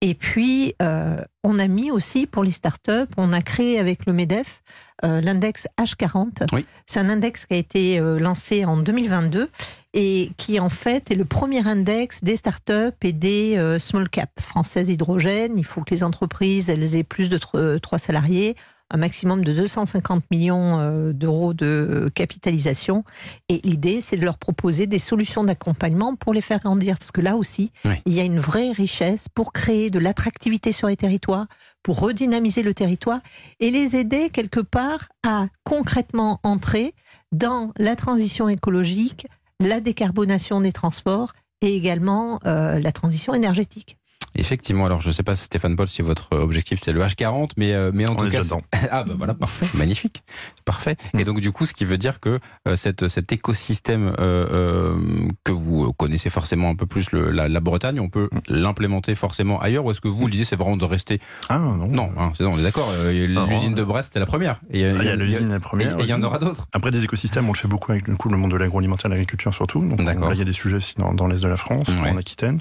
Et 0.00 0.14
puis, 0.14 0.74
euh, 0.82 1.22
on 1.44 1.58
a 1.58 1.68
mis 1.68 1.90
aussi 1.90 2.26
pour 2.26 2.42
les 2.42 2.50
startups, 2.50 3.12
on 3.16 3.32
a 3.32 3.42
créé 3.42 3.78
avec 3.78 4.06
le 4.06 4.12
MEDEF 4.12 4.62
l'index 5.04 5.68
H40. 5.80 6.64
C'est 6.86 6.98
un 6.98 7.08
index 7.08 7.46
qui 7.46 7.54
a 7.54 7.56
été 7.56 8.00
lancé 8.00 8.64
en 8.64 8.76
2022 8.76 9.48
et 9.94 10.30
qui 10.36 10.60
en 10.60 10.68
fait 10.68 11.10
est 11.10 11.14
le 11.14 11.24
premier 11.24 11.66
index 11.66 12.22
des 12.22 12.36
startups 12.36 12.96
et 13.02 13.12
des 13.12 13.56
euh, 13.56 13.78
small 13.78 14.08
cap 14.08 14.30
françaises 14.40 14.88
hydrogène. 14.88 15.56
Il 15.56 15.64
faut 15.64 15.82
que 15.82 15.94
les 15.94 16.04
entreprises 16.04 16.68
elles 16.70 16.96
aient 16.96 17.04
plus 17.04 17.28
de 17.28 17.38
3 17.38 17.98
salariés, 17.98 18.54
un 18.90 18.96
maximum 18.96 19.44
de 19.44 19.52
250 19.52 20.24
millions 20.30 20.78
euh, 20.80 21.12
d'euros 21.12 21.52
de 21.54 22.10
capitalisation. 22.14 23.04
Et 23.48 23.60
l'idée, 23.64 24.00
c'est 24.00 24.16
de 24.16 24.24
leur 24.24 24.38
proposer 24.38 24.86
des 24.86 24.98
solutions 24.98 25.44
d'accompagnement 25.44 26.14
pour 26.16 26.32
les 26.32 26.40
faire 26.40 26.60
grandir. 26.60 26.98
Parce 26.98 27.12
que 27.12 27.20
là 27.20 27.36
aussi, 27.36 27.70
Oui. 27.84 27.94
il 28.06 28.14
y 28.14 28.20
a 28.20 28.24
une 28.24 28.40
vraie 28.40 28.70
richesse 28.70 29.28
pour 29.28 29.52
créer 29.52 29.90
de 29.90 29.98
l'attractivité 29.98 30.72
sur 30.72 30.88
les 30.88 30.96
territoires, 30.96 31.46
pour 31.82 32.00
redynamiser 32.00 32.62
le 32.62 32.74
territoire 32.74 33.20
et 33.60 33.70
les 33.70 33.96
aider 33.96 34.30
quelque 34.30 34.60
part 34.60 35.08
à 35.26 35.46
concrètement 35.64 36.40
entrer 36.42 36.94
dans 37.32 37.72
la 37.78 37.94
transition 37.94 38.48
écologique, 38.48 39.26
la 39.60 39.80
décarbonation 39.80 40.60
des 40.60 40.72
transports 40.72 41.32
et 41.60 41.74
également 41.76 42.38
euh, 42.46 42.78
la 42.78 42.92
transition 42.92 43.34
énergétique. 43.34 43.98
Effectivement, 44.34 44.86
alors 44.86 45.00
je 45.00 45.08
ne 45.08 45.12
sais 45.12 45.22
pas 45.22 45.34
Stéphane 45.36 45.74
Paul 45.74 45.88
si 45.88 46.02
votre 46.02 46.28
objectif 46.36 46.80
c'est 46.82 46.92
le 46.92 47.02
H40, 47.02 47.50
mais, 47.56 47.72
euh, 47.72 47.90
mais 47.92 48.06
en 48.06 48.12
On 48.12 48.16
tout 48.16 48.26
est 48.26 48.30
cas... 48.30 48.42
Ah 48.90 49.02
bah 49.04 49.14
voilà, 49.16 49.34
parfait, 49.34 49.66
magnifique, 49.76 50.22
parfait. 50.64 50.96
Et 51.18 51.24
donc 51.24 51.40
du 51.40 51.50
coup, 51.50 51.66
ce 51.66 51.72
qui 51.72 51.84
veut 51.84 51.98
dire 51.98 52.20
que 52.20 52.38
euh, 52.68 52.76
cette, 52.76 53.08
cet 53.08 53.32
écosystème 53.32 54.12
euh, 54.18 54.96
que 55.44 55.52
vous 55.52 55.92
connaissez 55.94 56.30
forcément 56.30 56.70
un 56.70 56.76
peu 56.76 56.86
plus, 56.86 57.10
le, 57.12 57.30
la, 57.30 57.48
la 57.48 57.60
Bretagne, 57.60 58.00
on 58.00 58.08
peut 58.08 58.28
l'implémenter 58.48 59.14
forcément 59.14 59.60
ailleurs 59.60 59.84
ou 59.84 59.90
est-ce 59.90 60.00
que 60.00 60.08
vous, 60.08 60.26
l'idée 60.26 60.44
c'est 60.44 60.56
vraiment 60.56 60.76
de 60.76 60.84
rester... 60.84 61.20
Ah 61.48 61.58
non. 61.58 61.88
Non, 61.88 62.10
hein, 62.18 62.32
c'est- 62.34 62.44
on 62.44 62.58
est 62.58 62.62
d'accord, 62.62 62.92
l'usine 63.08 63.74
de 63.74 63.82
Brest 63.82 64.10
c'est 64.12 64.20
la 64.20 64.26
première. 64.26 64.60
Et, 64.70 64.84
Ah, 64.84 64.94
Il 65.00 65.04
y 65.06 65.08
a 65.08 65.16
l'usine 65.16 65.48
la 65.48 65.60
première. 65.60 65.98
et 65.98 66.02
il 66.02 66.08
y 66.08 66.12
en 66.14 66.22
aura 66.22 66.38
d'autres. 66.38 66.68
Après 66.72 66.90
des 66.90 67.02
écosystèmes, 67.02 67.48
on 67.48 67.52
le 67.52 67.58
fait 67.58 67.68
beaucoup 67.68 67.90
avec 67.92 68.04
du 68.04 68.14
coup, 68.16 68.28
le 68.28 68.36
monde 68.36 68.52
de 68.52 68.56
l'agroalimentaire, 68.56 69.10
l'agriculture 69.10 69.52
surtout. 69.54 69.80
Donc 69.84 70.00
là, 70.02 70.14
il 70.32 70.38
y 70.38 70.42
a 70.42 70.44
des 70.44 70.52
sujets 70.52 70.76
aussi 70.76 70.94
dans, 70.98 71.12
dans 71.14 71.26
l'est 71.26 71.42
de 71.42 71.48
la 71.48 71.56
France, 71.56 71.86
Ouais. 71.88 72.10
en 72.10 72.16
Aquitaine. 72.16 72.60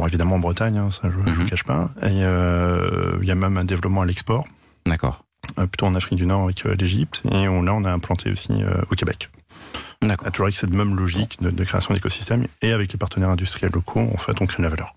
Bon, 0.00 0.06
évidemment 0.06 0.36
en 0.36 0.38
Bretagne, 0.38 0.78
hein, 0.78 0.88
ça 0.90 1.10
je 1.10 1.16
ne 1.18 1.22
Mhm. 1.24 1.32
vous 1.34 1.44
cache 1.44 1.64
pas. 1.64 1.90
Et 2.00 2.06
euh, 2.24 3.18
il 3.20 3.28
y 3.28 3.30
a 3.30 3.34
même 3.34 3.58
un 3.58 3.64
développement 3.64 4.00
à 4.00 4.06
l'export, 4.06 4.46
D'accord, 4.86 5.26
euh, 5.58 5.66
plutôt 5.66 5.84
en 5.84 5.94
Afrique 5.94 6.16
du 6.16 6.24
Nord 6.24 6.44
avec 6.44 6.64
euh, 6.64 6.74
l'Égypte. 6.74 7.20
Et 7.30 7.48
on, 7.48 7.60
là, 7.62 7.74
on 7.74 7.84
a 7.84 7.92
implanté 7.92 8.30
aussi 8.32 8.50
au 8.90 8.94
Québec. 8.94 9.28
d'accord. 10.00 10.32
Toujours 10.32 10.46
avec 10.46 10.56
cette 10.56 10.72
même 10.72 10.96
logique 10.96 11.36
de, 11.42 11.50
de 11.50 11.64
création 11.64 11.92
d'écosystèmes. 11.92 12.46
Et 12.62 12.72
avec 12.72 12.90
les 12.92 12.98
partenaires 12.98 13.28
industriels 13.28 13.72
locaux, 13.74 14.00
en 14.00 14.16
fait, 14.16 14.40
on 14.40 14.46
crée 14.46 14.62
de 14.62 14.68
la 14.68 14.70
valeur. 14.70 14.94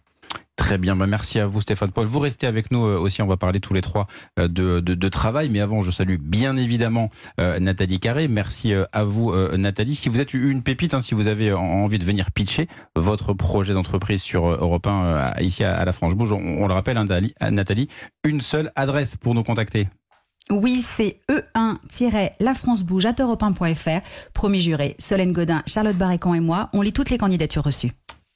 Très 0.55 0.77
bien, 0.77 0.95
bah 0.95 1.07
merci 1.07 1.39
à 1.39 1.47
vous 1.47 1.61
Stéphane 1.61 1.91
Paul. 1.91 2.05
Vous 2.05 2.19
restez 2.19 2.45
avec 2.45 2.69
nous 2.69 2.85
euh, 2.85 2.99
aussi, 2.99 3.23
on 3.23 3.27
va 3.27 3.37
parler 3.37 3.59
tous 3.59 3.73
les 3.73 3.81
trois 3.81 4.05
euh, 4.39 4.47
de, 4.47 5.09
travail, 5.09 5.49
mais 5.49 5.59
avant 5.59 5.81
je 5.81 5.89
salue 5.89 6.17
bien 6.19 6.55
évidemment 6.57 7.09
euh, 7.41 7.59
Nathalie 7.59 7.99
Carré. 7.99 8.27
Merci 8.27 8.73
à 8.91 9.03
vous 9.03 9.33
Nathalie. 9.57 9.95
Si 9.95 10.09
vous 10.09 10.19
êtes 10.19 10.33
une 10.33 10.61
pépite, 10.61 10.93
hein, 10.93 11.01
si 11.01 11.15
vous 11.15 11.27
avez 11.27 11.51
envie 11.53 11.97
de 11.97 12.05
venir 12.05 12.31
pitcher 12.31 12.67
votre 12.95 13.33
projet 13.33 13.73
d'entreprise 13.73 14.21
sur 14.21 14.47
Europe 14.47 14.85
1 14.85 15.05
euh, 15.05 15.31
ici 15.41 15.63
à, 15.63 15.83
la 15.83 15.91
Franche 15.91 16.15
Bouge, 16.15 16.31
on, 16.31 16.67
le 16.67 16.73
rappelle 16.73 16.97
hein, 16.97 17.05
Nathalie, 17.49 17.87
une 18.23 18.41
seule 18.41 18.71
adresse 18.75 19.17
pour 19.17 19.33
nous 19.33 19.43
contacter. 19.43 19.87
Oui, 20.49 20.81
c'est 20.81 21.19
E1-lafrancebouge 21.29 23.05
à 23.05 23.11
europe1.fr. 23.13 24.01
Promis 24.33 24.61
juré, 24.61 24.95
Solène 24.99 25.31
Godin, 25.31 25.63
Charlotte 25.65 25.95
Barrécan 25.95 26.33
et 26.33 26.41
moi, 26.41 26.69
on 26.73 26.81
lit 26.81 26.93
toutes 26.93 27.09
les 27.09 27.17
candidatures 27.17 27.63
reçues. 27.63 27.91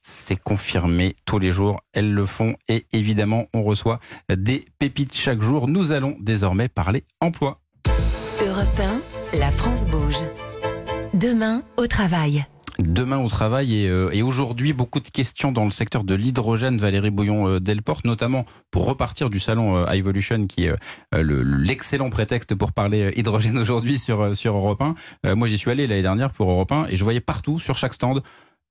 C'est 0.10 0.42
confirmé 0.42 1.18
tous 1.26 1.38
les 1.38 1.52
jours, 1.52 1.82
elles 1.92 2.14
le 2.14 2.26
font 2.26 2.56
et 2.70 2.86
évidemment 2.94 3.48
on 3.54 3.62
reçoit 3.62 4.00
des 4.34 4.64
pépites 4.80 5.14
chaque 5.14 5.42
jour. 5.42 5.68
Nous 5.68 5.92
allons 5.92 6.16
désormais 6.22 6.70
parler 6.70 7.04
emploi. 7.20 7.60
Europe 8.42 8.80
1, 9.34 9.38
la 9.38 9.52
France 9.52 9.86
bouge. 9.86 10.20
Demain, 11.14 11.62
au 11.76 11.88
travail. 11.88 12.46
Demain 12.80 13.18
au 13.18 13.28
travail 13.28 13.76
et, 13.84 13.90
euh, 13.90 14.10
et 14.14 14.22
aujourd'hui 14.22 14.72
beaucoup 14.72 15.02
de 15.02 15.10
questions 15.10 15.52
dans 15.52 15.66
le 15.66 15.72
secteur 15.72 16.06
de 16.06 16.16
l'hydrogène. 16.16 16.78
Valérie 16.78 17.12
Bouillon-Delporte, 17.12 18.06
notamment 18.06 18.46
pour 18.72 18.86
repartir 18.86 19.30
du 19.30 19.42
salon 19.42 19.76
euh, 19.76 19.88
Evolution 19.92 20.48
qui 20.48 20.68
est 20.68 20.70
euh, 21.16 21.22
le- 21.22 21.44
l'excellent 21.44 22.10
prétexte 22.10 22.56
pour 22.56 22.72
parler 22.72 23.08
euh, 23.08 23.20
hydrogène 23.20 23.58
aujourd'hui 23.60 24.00
sur, 24.00 24.22
euh, 24.22 24.34
sur 24.36 24.56
Europe 24.56 24.82
1. 24.82 24.96
Euh, 25.26 25.36
moi 25.36 25.50
j'y 25.50 25.58
suis 25.58 25.70
allé 25.70 25.86
l'année 25.86 26.02
dernière 26.04 26.32
pour 26.32 26.50
Europe 26.50 26.72
1 26.72 26.86
et 26.88 26.96
je 26.96 27.04
voyais 27.04 27.20
partout 27.20 27.60
sur 27.60 27.76
chaque 27.76 27.94
stand 27.94 28.24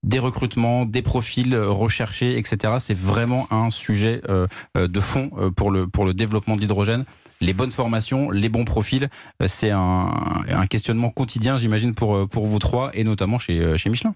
des 0.06 0.18
recrutements, 0.18 0.86
des 0.86 1.02
profils 1.02 1.52
euh, 1.52 1.68
recherchés, 1.68 2.38
etc. 2.38 2.74
C'est 2.78 2.96
vraiment 2.96 3.46
un 3.52 3.68
sujet 3.70 4.22
euh, 4.28 4.46
euh, 4.76 4.88
de 4.88 5.00
fond 5.00 5.30
pour 5.54 5.70
le, 5.70 5.86
pour 5.86 6.06
le 6.06 6.14
développement 6.14 6.56
de 6.56 6.62
l'hydrogène. 6.62 7.04
Les 7.42 7.52
bonnes 7.52 7.72
formations, 7.72 8.30
les 8.30 8.48
bons 8.48 8.64
profils, 8.64 9.10
c'est 9.46 9.70
un, 9.70 10.08
un 10.48 10.66
questionnement 10.66 11.10
quotidien, 11.10 11.58
j'imagine, 11.58 11.94
pour, 11.94 12.26
pour 12.28 12.46
vous 12.46 12.58
trois, 12.58 12.90
et 12.94 13.04
notamment 13.04 13.38
chez, 13.38 13.76
chez 13.76 13.90
Michelin. 13.90 14.14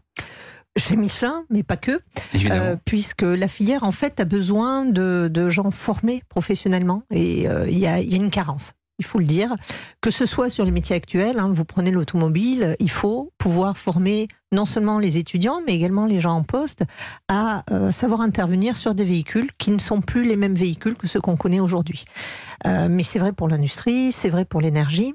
Chez 0.78 0.94
Michelin, 0.94 1.44
mais 1.50 1.64
pas 1.64 1.76
que, 1.76 2.00
euh, 2.46 2.76
puisque 2.84 3.22
la 3.22 3.48
filière 3.48 3.82
en 3.82 3.90
fait 3.90 4.20
a 4.20 4.24
besoin 4.24 4.84
de, 4.84 5.28
de 5.30 5.48
gens 5.48 5.72
formés 5.72 6.22
professionnellement 6.28 7.02
et 7.10 7.48
euh, 7.48 7.68
il 7.68 7.78
y, 7.78 7.88
a, 7.88 7.98
il 7.98 8.08
y 8.08 8.14
a 8.14 8.16
une 8.16 8.30
carence. 8.30 8.72
Il 9.00 9.06
faut 9.06 9.18
le 9.18 9.24
dire, 9.24 9.54
que 10.02 10.10
ce 10.10 10.26
soit 10.26 10.50
sur 10.50 10.66
les 10.66 10.70
métiers 10.70 10.94
actuels, 10.94 11.38
hein, 11.38 11.50
vous 11.50 11.64
prenez 11.64 11.90
l'automobile, 11.90 12.76
il 12.80 12.90
faut 12.90 13.32
pouvoir 13.38 13.78
former 13.78 14.28
non 14.52 14.66
seulement 14.66 14.98
les 14.98 15.16
étudiants, 15.16 15.62
mais 15.66 15.74
également 15.74 16.04
les 16.04 16.20
gens 16.20 16.34
en 16.34 16.42
poste 16.42 16.84
à 17.28 17.64
euh, 17.70 17.92
savoir 17.92 18.20
intervenir 18.20 18.76
sur 18.76 18.94
des 18.94 19.04
véhicules 19.04 19.48
qui 19.56 19.70
ne 19.70 19.78
sont 19.78 20.02
plus 20.02 20.24
les 20.28 20.36
mêmes 20.36 20.54
véhicules 20.54 20.96
que 20.96 21.06
ceux 21.06 21.20
qu'on 21.20 21.36
connaît 21.36 21.60
aujourd'hui. 21.60 22.04
Euh, 22.66 22.88
mais 22.90 23.02
c'est 23.02 23.18
vrai 23.18 23.32
pour 23.32 23.48
l'industrie, 23.48 24.12
c'est 24.12 24.28
vrai 24.28 24.44
pour 24.44 24.60
l'énergie. 24.60 25.14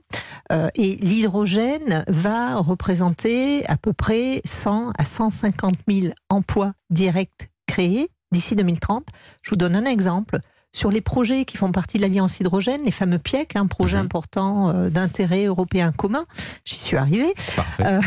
Euh, 0.52 0.70
et 0.74 0.96
l'hydrogène 0.96 2.06
va 2.08 2.56
représenter 2.56 3.64
à 3.68 3.78
peu 3.78 3.94
près 3.94 4.42
100 4.46 4.94
à 4.98 5.06
150 5.06 5.76
000 5.88 6.14
emplois 6.30 6.74
directs 6.90 7.52
créés 7.68 8.10
d'ici 8.32 8.56
2030. 8.56 9.06
Je 9.44 9.52
vous 9.52 9.58
donne 9.58 9.76
un 9.76 9.86
exemple. 9.86 10.40
Sur 10.76 10.92
les 10.92 11.00
projets 11.00 11.46
qui 11.46 11.56
font 11.56 11.72
partie 11.72 11.96
de 11.96 12.02
l'Alliance 12.02 12.38
hydrogène, 12.42 12.82
les 12.84 12.92
fameux 12.92 13.18
PIEC, 13.18 13.56
un 13.56 13.66
projet 13.66 13.96
Mhm. 13.98 14.04
important 14.04 14.70
euh, 14.72 14.90
d'intérêt 14.90 15.46
européen 15.46 15.94
commun, 15.94 16.26
j'y 16.66 16.76
suis 16.76 16.98
arrivée. 16.98 17.34
Euh, 17.86 18.02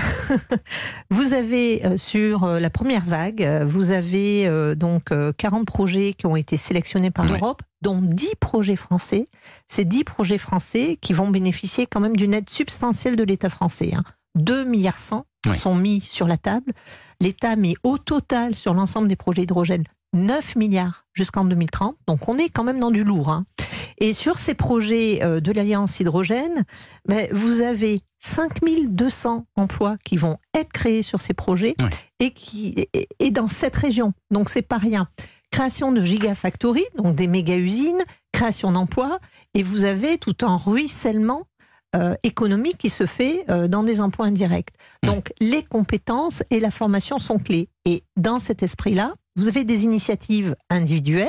vous 1.11 1.33
avez 1.35 1.85
euh, 1.87 1.97
sur 1.97 2.47
la 2.47 2.71
première 2.71 3.05
vague, 3.05 3.47
vous 3.67 3.91
avez 3.91 4.51
donc 4.77 5.13
euh, 5.13 5.33
40 5.37 5.67
projets 5.67 6.15
qui 6.17 6.27
ont 6.27 6.37
été 6.37 6.57
sélectionnés 6.57 7.11
par 7.11 7.27
l'Europe, 7.27 7.63
dont 7.83 8.01
10 8.03 8.31
projets 8.41 8.77
français. 8.77 9.27
Ces 9.67 9.85
10 9.85 10.05
projets 10.05 10.39
français 10.39 10.99
qui 11.01 11.13
vont 11.13 11.29
bénéficier 11.29 11.87
quand 11.87 12.01
même 12.01 12.17
d'une 12.17 12.35
aide 12.35 12.49
substantielle 12.51 13.17
de 13.17 13.23
l'État 13.25 13.49
français. 13.51 13.93
Hein. 13.95 14.05
2 14.37 14.65
milliards 14.65 14.99
100 14.99 15.25
Ouais. 15.47 15.57
sont 15.57 15.75
mis 15.77 16.01
sur 16.01 16.27
la 16.27 16.37
table. 16.37 16.73
L'État 17.21 17.55
met 17.57 17.75
au 17.85 17.97
total 17.97 18.55
sur 18.57 18.75
l'ensemble 18.75 19.07
des 19.09 19.17
projets 19.17 19.43
hydrogène 19.43 19.85
9 20.15 20.57
milliards 20.57 21.05
jusqu'en 21.15 21.45
2030. 21.45 21.97
Donc 22.07 22.29
on 22.29 22.39
est 22.39 22.49
quand 22.49 22.65
même 22.65 22.81
dans 22.81 22.91
du 22.91 23.05
lourd. 23.05 23.31
hein. 23.31 23.45
Et 23.99 24.13
sur 24.13 24.39
ces 24.39 24.55
projets 24.55 25.21
euh, 25.23 25.41
de 25.41 25.51
l'Alliance 25.51 25.99
hydrogène, 26.01 26.65
ben, 27.09 27.29
vous 27.33 27.61
avez 27.61 28.01
5200 28.21 29.47
emplois 29.57 29.97
qui 30.05 30.17
vont 30.17 30.37
être 30.55 30.73
créés 30.73 31.03
sur 31.03 31.21
ces 31.21 31.35
projets 31.35 31.75
et, 32.21 32.31
qui, 32.33 32.75
et, 32.93 33.09
et 33.19 33.31
dans 33.31 33.49
cette 33.49 33.77
région. 33.77 34.13
Donc 34.31 34.49
c'est 34.49 34.63
pas 34.63 34.79
rien. 34.79 35.09
Création 35.51 35.93
de 35.93 36.01
gigafactories, 36.01 36.85
donc 36.97 37.15
des 37.15 37.27
méga-usines, 37.27 38.03
création 38.33 38.71
d'emplois, 38.73 39.19
et 39.55 39.63
vous 39.63 39.85
avez 39.85 40.19
tout 40.19 40.37
un 40.43 40.57
ruissellement 40.57 41.45
euh, 41.97 42.15
économique 42.23 42.77
qui 42.77 42.91
se 42.91 43.07
fait 43.07 43.45
euh, 43.49 43.67
dans 43.67 43.83
des 43.83 44.01
emplois 44.03 44.27
indirects. 44.27 44.69
Donc 45.05 45.33
les 45.41 45.63
compétences 45.63 46.43
et 46.51 46.61
la 46.61 46.71
formation 46.71 47.19
sont 47.19 47.39
clés. 47.39 47.69
Et 47.87 48.05
dans 48.17 48.39
cet 48.39 48.63
esprit-là, 48.63 49.15
vous 49.39 49.49
avez 49.49 49.65
des 49.65 49.85
initiatives 49.85 50.57
individuelles 50.69 51.29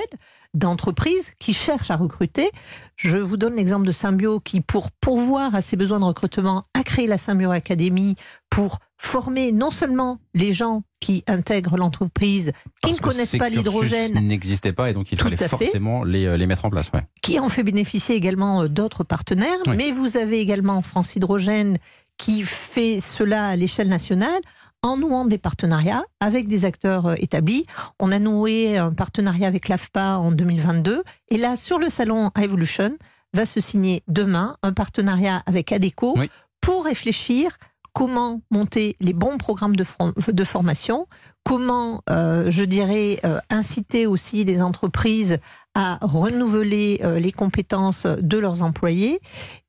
d'entreprises 0.56 1.32
qui 1.40 1.54
cherchent 1.54 1.92
à 1.92 1.96
recruter. 1.96 2.50
Je 2.96 3.18
vous 3.20 3.38
donne 3.38 3.56
l'exemple 3.56 3.86
de 3.86 3.92
Symbio 3.92 4.40
qui, 4.40 4.62
pour 4.62 4.90
pourvoir 4.92 5.54
à 5.54 5.62
ses 5.62 5.78
besoins 5.78 6.00
de 6.00 6.06
recrutement, 6.06 6.64
a 6.74 6.82
créé 6.84 7.06
la 7.06 7.20
Symbio 7.20 7.52
Academy 7.52 8.16
pour 8.50 8.80
former 8.98 9.52
non 9.52 9.70
seulement 9.70 10.20
les 10.34 10.52
gens 10.52 10.82
qui 11.00 11.24
intègrent 11.28 11.78
l'entreprise, 11.78 12.52
qui 12.82 12.90
Parce 12.90 12.96
ne 12.98 13.02
connaissent 13.04 13.36
pas 13.38 13.50
l'hydrogène, 13.50 14.14
n'existaient 14.28 14.74
pas 14.74 14.90
et 14.90 14.94
donc 14.94 15.12
il 15.12 15.20
fallait 15.22 15.38
forcément 15.38 16.04
les, 16.04 16.26
euh, 16.26 16.36
les 16.36 16.48
mettre 16.48 16.66
en 16.66 16.70
place. 16.72 16.90
Ouais. 16.94 17.04
qui 17.22 17.40
en 17.40 17.48
fait 17.48 17.64
bénéficier 17.64 18.16
également 18.16 18.64
euh, 18.64 18.68
d'autres 18.68 19.04
partenaires, 19.04 19.60
Oui. 19.68 19.76
mais 19.78 19.92
vous 19.92 20.18
avez 20.18 20.40
également 20.42 20.82
France 20.82 21.16
Hydrogène 21.16 21.78
qui 22.18 22.42
fait 22.42 23.00
cela 23.00 23.48
à 23.50 23.56
l'échelle 23.56 23.88
nationale 23.88 24.42
en 24.82 24.98
nouant 24.98 25.26
des 25.26 25.38
partenariats 25.38 26.04
avec 26.20 26.48
des 26.48 26.66
acteurs 26.66 27.08
euh, 27.08 27.16
établis. 27.18 27.66
On 28.00 28.12
a 28.12 28.20
noué 28.20 28.78
un 28.78 28.94
partenariat 28.94 29.48
avec 29.48 29.68
l'AFPA 29.68 30.18
en 30.18 30.32
2022 30.32 31.04
et 31.30 31.38
là 31.38 31.56
sur 31.56 31.80
le 31.80 31.90
salon 31.90 32.32
Evolution 32.40 32.98
va 33.34 33.46
se 33.46 33.60
signer 33.60 34.04
demain 34.08 34.58
un 34.64 34.74
partenariat 34.74 35.44
avec 35.46 35.72
ADECO 35.72 36.16
Oui. 36.18 36.30
pour 36.62 36.86
réfléchir 36.86 37.58
comment 37.94 38.42
monter 38.52 38.96
les 39.00 39.14
bons 39.14 39.38
programmes 39.38 39.76
de 39.76 40.44
formation, 40.44 41.08
comment, 41.44 42.02
euh, 42.10 42.50
je 42.50 42.64
dirais, 42.64 43.20
euh, 43.26 43.40
inciter 43.50 44.06
aussi 44.06 44.44
les 44.44 44.62
entreprises 44.62 45.40
à 45.76 45.98
renouveler 46.02 47.00
euh, 47.04 47.20
les 47.20 47.32
compétences 47.32 48.06
de 48.06 48.38
leurs 48.38 48.64
employés. 48.64 49.20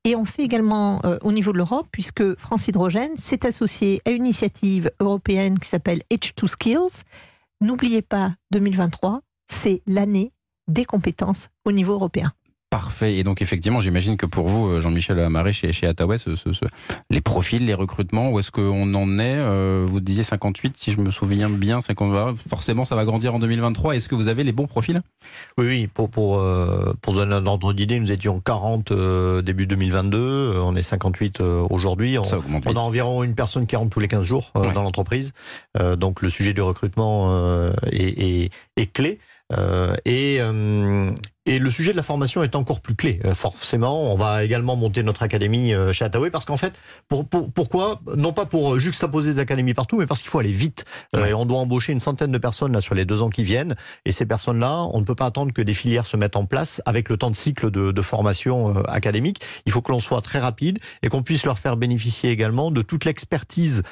Et 0.03 0.15
on 0.15 0.25
fait 0.25 0.43
également 0.43 0.99
euh, 1.05 1.17
au 1.21 1.31
niveau 1.31 1.51
de 1.51 1.57
l'Europe, 1.57 1.87
puisque 1.91 2.35
France 2.37 2.67
Hydrogène 2.67 3.15
s'est 3.15 3.45
associé 3.45 4.01
à 4.05 4.11
une 4.11 4.25
initiative 4.25 4.91
européenne 4.99 5.59
qui 5.59 5.69
s'appelle 5.69 6.01
H2 6.11 6.47
Skills. 6.47 7.03
N'oubliez 7.61 8.01
pas, 8.01 8.33
2023, 8.51 9.21
c'est 9.47 9.83
l'année 9.85 10.33
des 10.67 10.85
compétences 10.85 11.49
au 11.65 11.71
niveau 11.71 11.93
européen. 11.93 12.33
Parfait. 12.71 13.17
Et 13.17 13.23
donc 13.23 13.41
effectivement, 13.41 13.81
j'imagine 13.81 14.15
que 14.15 14.25
pour 14.25 14.47
vous, 14.47 14.65
euh, 14.69 14.79
Jean-Michel 14.79 15.19
Amaré, 15.19 15.51
chez, 15.51 15.73
chez 15.73 15.87
Attaway, 15.87 16.17
ce, 16.17 16.37
ce, 16.37 16.53
ce, 16.53 16.63
les 17.09 17.19
profils, 17.19 17.65
les 17.65 17.73
recrutements, 17.73 18.31
où 18.31 18.39
est-ce 18.39 18.49
qu'on 18.49 18.93
en 18.95 19.19
est 19.19 19.35
euh, 19.39 19.83
Vous 19.85 19.99
disiez 19.99 20.23
58, 20.23 20.75
si 20.77 20.93
je 20.93 20.97
me 21.01 21.11
souviens 21.11 21.49
bien, 21.49 21.81
50, 21.81 22.37
forcément 22.49 22.85
ça 22.85 22.95
va 22.95 23.03
grandir 23.03 23.35
en 23.35 23.39
2023. 23.39 23.97
Est-ce 23.97 24.07
que 24.07 24.15
vous 24.15 24.29
avez 24.29 24.45
les 24.45 24.53
bons 24.53 24.67
profils? 24.67 25.01
Oui, 25.57 25.65
oui. 25.67 25.87
Pour, 25.93 26.09
pour, 26.09 26.39
euh, 26.39 26.93
pour 27.01 27.13
donner 27.13 27.35
un 27.35 27.45
ordre 27.45 27.73
d'idée, 27.73 27.99
nous 27.99 28.09
étions 28.13 28.39
40 28.39 28.91
euh, 28.93 29.41
début 29.41 29.67
2022, 29.67 30.17
euh, 30.17 30.61
on 30.63 30.73
est 30.77 30.81
58 30.81 31.41
euh, 31.41 31.67
aujourd'hui. 31.69 32.17
On, 32.19 32.23
Ça 32.23 32.37
augmente 32.37 32.63
on 32.67 32.75
a 32.77 32.79
environ 32.79 33.23
une 33.23 33.35
personne 33.35 33.67
qui 33.67 33.75
rentre 33.75 33.89
tous 33.89 33.99
les 33.99 34.07
15 34.07 34.23
jours 34.23 34.49
Ouais. 34.55 34.71
dans 34.71 34.83
l'entreprise. 34.83 35.33
Donc 35.97 36.21
le 36.21 36.29
sujet 36.29 36.53
du 36.53 36.61
recrutement 36.61 37.67
est, 37.91 38.45
est- 38.45 38.49
est 38.77 38.93
clé. 38.93 39.19
Et, 40.05 40.39
et 41.45 41.57
le 41.59 41.69
sujet 41.71 41.91
de 41.91 41.97
la 41.97 42.03
formation 42.03 42.43
est 42.43 42.55
encore 42.55 42.81
plus 42.81 42.95
clé. 42.95 43.19
Euh, 43.25 43.33
forcément, 43.33 44.11
on 44.11 44.15
va 44.15 44.43
également 44.43 44.75
monter 44.75 45.01
notre 45.01 45.23
académie 45.23 45.73
euh, 45.73 45.91
chez 45.91 46.05
Attaway 46.05 46.29
parce 46.29 46.45
qu'en 46.45 46.57
fait, 46.57 46.73
pour, 47.09 47.27
pour- 47.27 47.51
pourquoi? 47.51 47.99
Non 48.15 48.31
pas 48.31 48.45
pour 48.45 48.77
juxtaposer 48.79 49.33
des 49.33 49.39
académies 49.39 49.73
partout, 49.73 49.97
mais 49.97 50.05
parce 50.05 50.21
qu'il 50.21 50.29
faut 50.29 50.39
aller 50.39 50.51
vite. 50.51 50.85
Euh, 51.15 51.21
Ouais. 51.21 51.29
et 51.31 51.33
on 51.33 51.45
doit 51.45 51.57
embaucher 51.59 51.91
une 51.93 51.99
centaine 51.99 52.31
de 52.31 52.37
personnes 52.37 52.71
là 52.73 52.81
sur 52.81 52.93
les 52.95 53.05
deux 53.05 53.21
ans 53.21 53.29
qui 53.29 53.43
viennent. 53.43 53.75
Et 54.05 54.11
ces 54.11 54.25
personnes-là, 54.25 54.85
on 54.93 54.99
ne 54.99 55.05
peut 55.05 55.15
pas 55.15 55.25
attendre 55.25 55.51
que 55.53 55.61
des 55.61 55.73
filières 55.73 56.05
se 56.05 56.15
mettent 56.17 56.35
en 56.35 56.45
place 56.45 56.81
avec 56.85 57.09
le 57.09 57.17
temps 57.17 57.31
de 57.31 57.35
cycle 57.35 57.71
de, 57.71 57.91
de 57.91 58.01
formation 58.01 58.75
académique. 58.85 59.41
Il 59.65 59.71
faut 59.71 59.81
que 59.81 59.91
l'on 59.91 59.99
soit 59.99 60.21
très 60.21 60.39
rapide 60.39 60.79
et 61.01 61.09
qu'on 61.09 61.23
puisse 61.23 61.45
leur 61.45 61.57
faire 61.59 61.75
bénéficier 61.77 62.29
également 62.31 62.71
de 62.71 62.81
toute 62.81 63.05
l'expertise 63.05 63.83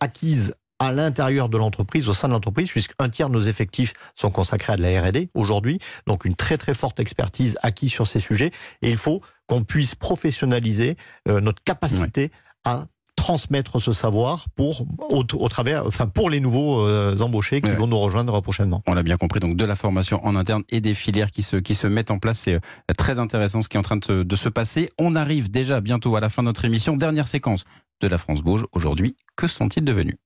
acquise 0.00 0.54
à 0.78 0.92
l'intérieur 0.92 1.48
de 1.48 1.56
l'entreprise, 1.56 2.08
au 2.08 2.12
sein 2.12 2.28
de 2.28 2.32
l'entreprise, 2.34 2.68
puisqu'un 2.70 3.08
tiers 3.08 3.28
de 3.28 3.34
nos 3.34 3.40
effectifs 3.40 3.94
sont 4.14 4.30
consacrés 4.30 4.74
à 4.74 4.76
de 4.76 4.82
la 4.82 5.00
R&D 5.02 5.28
aujourd'hui, 5.34 5.78
donc 6.06 6.24
une 6.24 6.34
très 6.34 6.58
très 6.58 6.74
forte 6.74 7.00
expertise 7.00 7.56
acquise 7.62 7.90
sur 7.90 8.06
ces 8.06 8.20
sujets, 8.20 8.50
et 8.82 8.90
il 8.90 8.96
faut 8.96 9.20
qu'on 9.46 9.62
puisse 9.62 9.94
professionnaliser 9.94 10.96
euh, 11.28 11.40
notre 11.40 11.62
capacité 11.62 12.30
à 12.64 12.86
transmettre 13.16 13.80
ce 13.80 13.92
savoir 13.92 14.44
pour 14.54 14.82
au, 15.08 15.24
au 15.38 15.48
travers 15.48 15.86
enfin 15.86 16.06
pour 16.06 16.28
les 16.28 16.38
nouveaux 16.38 16.86
euh, 16.86 17.16
embauchés 17.20 17.62
qui 17.62 17.70
Ouais. 17.70 17.74
vont 17.74 17.86
nous 17.86 17.98
rejoindre 17.98 18.38
prochainement. 18.42 18.82
On 18.86 18.92
l'a 18.92 19.02
bien 19.02 19.16
compris, 19.16 19.40
donc 19.40 19.56
de 19.56 19.64
la 19.64 19.74
formation 19.76 20.22
en 20.26 20.36
interne 20.36 20.62
et 20.68 20.82
des 20.82 20.92
filières 20.92 21.30
qui 21.30 21.42
se, 21.42 21.56
qui 21.56 21.74
se 21.74 21.86
mettent 21.86 22.10
en 22.10 22.18
place. 22.18 22.40
C'est 22.40 22.54
euh, 22.56 22.94
très 22.98 23.18
intéressant 23.18 23.62
ce 23.62 23.68
qui 23.70 23.78
est 23.78 23.80
en 23.80 23.82
train 23.82 23.96
de 23.96 24.04
se, 24.04 24.22
de 24.22 24.36
se 24.36 24.50
passer. 24.50 24.90
On 24.98 25.14
arrive 25.14 25.50
déjà 25.50 25.80
bientôt 25.80 26.14
à 26.16 26.20
la 26.20 26.28
fin 26.28 26.42
de 26.42 26.48
notre 26.48 26.66
émission. 26.66 26.94
Dernière 26.98 27.26
séquence 27.28 27.64
de 28.02 28.08
la 28.08 28.18
France 28.18 28.42
Bouge. 28.42 28.66
Aujourd'hui, 28.72 29.16
que 29.36 29.48
sont-ils 29.48 29.82
devenus? 29.82 30.16